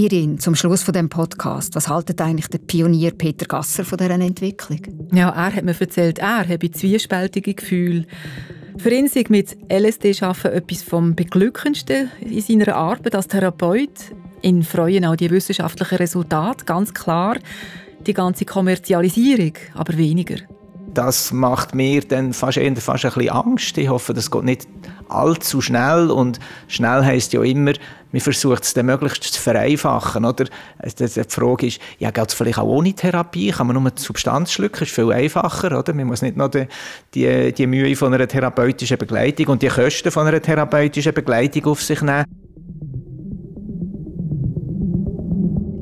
Irin, 0.00 0.38
zum 0.38 0.54
Schluss 0.54 0.82
von 0.82 0.94
dem 0.94 1.10
Podcast, 1.10 1.74
was 1.74 1.88
haltet 1.88 2.22
eigentlich 2.22 2.48
der 2.48 2.56
Pionier 2.56 3.10
Peter 3.10 3.44
Gasser 3.44 3.84
von 3.84 3.98
dieser 3.98 4.12
Entwicklung? 4.12 4.80
Ja, 5.12 5.28
er 5.28 5.54
hat 5.54 5.62
mir 5.62 5.78
erzählt, 5.78 6.20
er 6.20 6.48
habe 6.48 6.70
zwiespältige 6.70 7.52
Gefühle. 7.52 8.06
Für 8.78 8.88
ihn 8.88 9.08
sei 9.08 9.26
mit 9.28 9.58
LSD 9.70 10.14
schaffen 10.14 10.52
etwas 10.52 10.82
vom 10.82 11.14
beglückendsten 11.14 12.10
in 12.22 12.40
seiner 12.40 12.76
Arbeit 12.76 13.14
als 13.14 13.28
Therapeut. 13.28 13.90
Ihn 14.40 14.62
freuen 14.62 15.04
auch 15.04 15.16
die 15.16 15.30
wissenschaftlichen 15.30 15.98
Resultate, 15.98 16.64
ganz 16.64 16.94
klar. 16.94 17.36
Die 18.06 18.14
ganze 18.14 18.46
Kommerzialisierung, 18.46 19.52
aber 19.74 19.98
weniger. 19.98 20.36
Das 20.94 21.32
macht 21.32 21.74
mir 21.74 22.00
dann 22.02 22.32
fast, 22.32 22.58
eher 22.58 22.74
fast 22.76 23.04
ein 23.04 23.12
bisschen 23.12 23.30
Angst. 23.30 23.78
Ich 23.78 23.88
hoffe, 23.88 24.12
das 24.12 24.30
geht 24.30 24.42
nicht 24.42 24.68
allzu 25.08 25.60
schnell 25.60 26.10
und 26.10 26.40
schnell 26.68 27.04
heißt 27.04 27.32
ja 27.32 27.42
immer, 27.42 27.72
man 28.12 28.20
versucht 28.20 28.64
es 28.64 28.74
dann 28.74 28.86
möglichst 28.86 29.22
zu 29.22 29.40
vereinfachen. 29.40 30.24
Oder? 30.24 30.46
Die 30.84 31.24
Frage 31.28 31.66
ist, 31.66 31.80
ja, 31.98 32.10
geht 32.10 32.28
es 32.28 32.34
vielleicht 32.34 32.58
auch 32.58 32.66
ohne 32.66 32.92
Therapie? 32.92 33.50
Kann 33.50 33.68
man 33.68 33.80
nur 33.80 33.90
die 33.90 34.02
Substanz 34.02 34.52
schlucken? 34.52 34.82
ist 34.82 34.92
viel 34.92 35.12
einfacher. 35.12 35.78
Oder? 35.78 35.94
Man 35.94 36.08
muss 36.08 36.22
nicht 36.22 36.36
noch 36.36 36.48
die, 36.48 36.66
die, 37.14 37.52
die 37.52 37.66
Mühe 37.66 37.94
von 37.94 38.12
einer 38.12 38.26
therapeutischen 38.26 38.98
Begleitung 38.98 39.46
und 39.46 39.62
die 39.62 39.68
Kosten 39.68 40.10
von 40.10 40.26
einer 40.26 40.42
therapeutischen 40.42 41.14
Begleitung 41.14 41.66
auf 41.66 41.82
sich 41.82 42.02
nehmen. 42.02 42.24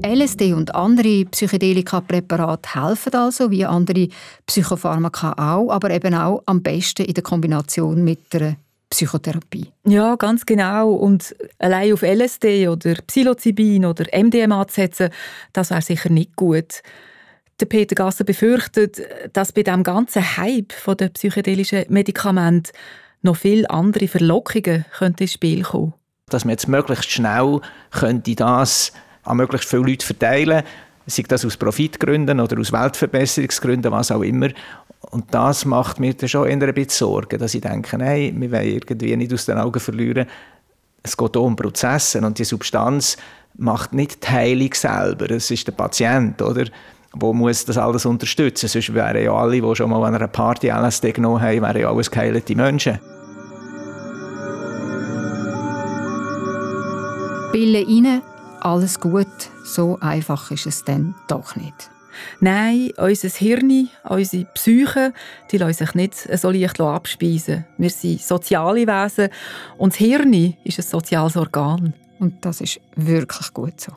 LSD 0.04 0.52
und 0.52 0.74
andere 0.74 1.24
Psychedelika-Präparate 1.24 2.74
helfen 2.74 3.14
also, 3.14 3.50
wie 3.50 3.64
andere 3.64 4.08
Psychopharmaka 4.46 5.32
auch, 5.32 5.70
aber 5.70 5.90
eben 5.90 6.14
auch 6.14 6.42
am 6.46 6.62
besten 6.62 7.04
in 7.04 7.14
der 7.14 7.22
Kombination 7.22 8.04
mit 8.04 8.20
einer 8.32 8.56
Psychotherapie. 8.90 9.70
Ja, 9.86 10.16
ganz 10.16 10.46
genau. 10.46 10.92
Und 10.92 11.34
allein 11.58 11.92
auf 11.92 12.02
LSD 12.02 12.68
oder 12.68 12.94
Psilocybin 13.06 13.84
oder 13.84 14.04
MDMA 14.16 14.66
zu 14.68 14.76
setzen, 14.76 15.10
das 15.52 15.70
wäre 15.70 15.82
sicher 15.82 16.10
nicht 16.10 16.36
gut. 16.36 16.82
Der 17.60 17.66
Peter 17.66 17.94
Gasser 17.94 18.24
befürchtet, 18.24 19.00
dass 19.32 19.52
bei 19.52 19.62
dem 19.62 19.82
ganzen 19.82 20.36
Hype 20.36 20.72
von 20.72 20.96
der 20.96 21.08
psychedelischen 21.08 21.84
Medikamente 21.88 22.72
noch 23.22 23.36
viele 23.36 23.68
andere 23.68 24.06
Verlockungen 24.06 24.84
ins 25.18 25.32
Spiel 25.32 25.62
kommen. 25.62 25.92
Dass 26.28 26.44
man 26.44 26.52
jetzt 26.52 26.68
möglichst 26.68 27.10
schnell 27.10 27.60
könnte 27.90 28.36
das 28.36 28.92
an 29.28 29.36
möglichst 29.36 29.68
viele 29.68 29.82
Leute 29.82 30.04
verteilen 30.04 30.64
sei 31.08 31.24
das 31.26 31.44
aus 31.44 31.56
Profitgründen 31.56 32.40
oder 32.40 32.58
aus 32.58 32.72
Weltverbesserungsgründen, 32.72 33.90
was 33.90 34.10
auch 34.10 34.22
immer. 34.22 34.48
Und 35.10 35.32
das 35.32 35.64
macht 35.64 36.00
mir 36.00 36.14
dann 36.14 36.28
schon 36.28 36.46
eher 36.46 36.68
ein 36.68 36.74
bisschen 36.74 36.90
Sorgen, 36.90 37.38
dass 37.38 37.54
ich 37.54 37.62
denke, 37.62 37.98
hey, 37.98 38.32
wir 38.36 38.52
wollen 38.52 38.66
irgendwie 38.66 39.16
nicht 39.16 39.32
aus 39.32 39.46
den 39.46 39.58
Augen 39.58 39.80
verlieren, 39.80 40.26
es 41.02 41.16
geht 41.16 41.32
hier 41.32 41.42
um 41.42 41.56
Prozesse 41.56 42.20
und 42.20 42.38
die 42.38 42.44
Substanz 42.44 43.16
macht 43.56 43.94
nicht 43.94 44.24
die 44.24 44.32
Heilung 44.32 44.74
selber, 44.74 45.30
es 45.30 45.50
ist 45.50 45.66
der 45.66 45.72
Patient, 45.72 46.40
oder? 46.42 46.64
Wo 47.14 47.32
muss 47.32 47.64
das 47.64 47.78
alles 47.78 48.04
unterstützen? 48.04 48.68
Sonst 48.68 48.92
wären 48.92 49.22
ja 49.22 49.32
alle, 49.32 49.62
die 49.62 49.76
schon 49.76 49.88
mal 49.88 50.04
an 50.04 50.14
einer 50.14 50.28
Party 50.28 50.68
LSD 50.68 51.12
genommen 51.12 51.40
haben, 51.40 51.62
wären 51.62 51.80
ja 51.80 51.90
alles 51.90 52.10
geheilte 52.10 52.54
Menschen. 52.54 52.98
Pille 57.50 57.86
rein, 57.86 58.22
alles 58.60 59.00
gut, 59.00 59.26
so 59.64 59.98
einfach 60.00 60.50
ist 60.50 60.66
es 60.66 60.84
dann 60.84 61.14
doch 61.28 61.56
nicht. 61.56 61.90
Nein, 62.40 62.90
unser 62.96 63.28
Hirn, 63.28 63.88
unsere 64.04 64.44
Psyche, 64.46 65.12
die 65.50 65.58
lassen 65.58 65.84
sich 65.84 65.94
nicht 65.94 66.14
so 66.14 66.50
leicht 66.50 66.80
abspeisen. 66.80 67.64
Wir 67.76 67.90
sind 67.90 68.20
soziale 68.20 68.86
Wesen 68.86 69.28
und 69.76 69.92
das 69.92 69.98
Hirn 69.98 70.56
ist 70.64 70.78
ein 70.78 70.82
soziales 70.82 71.36
Organ. 71.36 71.94
Und 72.18 72.44
das 72.44 72.60
ist 72.60 72.80
wirklich 72.96 73.52
gut 73.54 73.80
so. 73.80 73.92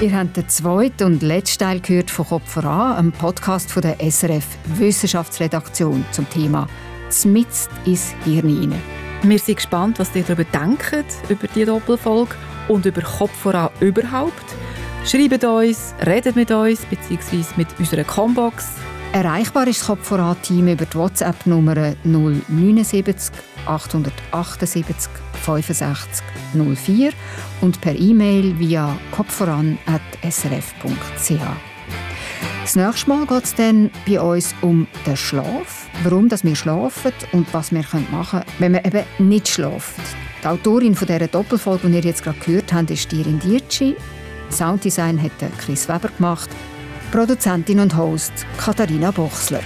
Ihr 0.00 0.16
habt 0.16 0.34
den 0.34 0.48
zweiten 0.48 1.04
und 1.04 1.22
letzten 1.22 1.58
Teil 1.58 1.80
gehört 1.80 2.10
von 2.10 2.26
Kopf 2.26 2.52
voran, 2.52 2.96
einem 2.96 3.12
Podcast 3.12 3.70
von 3.70 3.82
der 3.82 3.98
SRF 4.00 4.46
Wissenschaftsredaktion 4.78 6.06
zum 6.10 6.26
Thema 6.30 6.66
«Zmitzt 7.10 7.68
ins 7.84 8.14
Hirn 8.24 8.48
hinein». 8.48 8.82
Wir 9.22 9.38
sind 9.38 9.56
gespannt, 9.56 9.98
was 9.98 10.16
ihr 10.16 10.22
darüber 10.22 10.44
denkt, 10.44 11.04
über 11.28 11.46
die 11.54 11.66
Doppelfolge 11.66 12.34
und 12.68 12.86
über 12.86 13.02
Kopf 13.02 13.36
voran 13.36 13.68
überhaupt. 13.80 14.32
Schreibt 15.04 15.44
uns, 15.44 15.92
redet 16.06 16.34
mit 16.34 16.50
uns 16.50 16.80
bzw. 16.86 17.44
mit 17.56 17.68
unserer 17.78 18.04
Combox. 18.04 18.68
Erreichbar 19.12 19.66
ist 19.66 19.80
das 19.80 19.88
Kopf 19.88 20.06
voran 20.06 20.40
Team 20.40 20.68
über 20.68 20.86
die 20.86 20.94
WhatsApp-Nummer 20.94 21.94
079 22.04 23.34
878 23.66 25.29
65 25.42 26.24
04 26.52 27.12
und 27.60 27.80
per 27.80 27.94
E-Mail 27.94 28.58
via 28.58 28.96
kopfvoran.srf.ch. 29.10 31.70
Das 32.62 32.76
nächste 32.76 33.08
Mal 33.08 33.26
geht 33.26 33.44
es 33.44 33.54
dann 33.54 33.90
bei 34.06 34.20
uns 34.20 34.54
um 34.60 34.86
den 35.06 35.16
Schlaf, 35.16 35.88
warum 36.04 36.28
dass 36.28 36.44
wir 36.44 36.54
schlafen 36.54 37.12
und 37.32 37.52
was 37.52 37.72
wir 37.72 37.84
machen 38.10 38.30
können, 38.30 38.44
wenn 38.58 38.72
wir 38.74 38.84
eben 38.84 39.04
nicht 39.18 39.48
schlafen. 39.48 40.02
Die 40.42 40.46
Autorin 40.46 40.94
von 40.94 41.08
dieser 41.08 41.26
Doppelfolge, 41.26 41.88
die 41.88 41.96
ihr 41.96 42.04
jetzt 42.04 42.22
gerade 42.22 42.38
gehört 42.38 42.72
habt, 42.72 42.90
ist 42.90 43.10
Dirin 43.10 43.40
Dietschi. 43.40 43.96
Sounddesign 44.50 45.20
hat 45.20 45.32
Chris 45.58 45.88
Weber 45.88 46.10
gemacht. 46.16 46.50
Produzentin 47.10 47.80
und 47.80 47.96
Host 47.96 48.32
Katharina 48.56 49.10
Bochsler. 49.10 49.62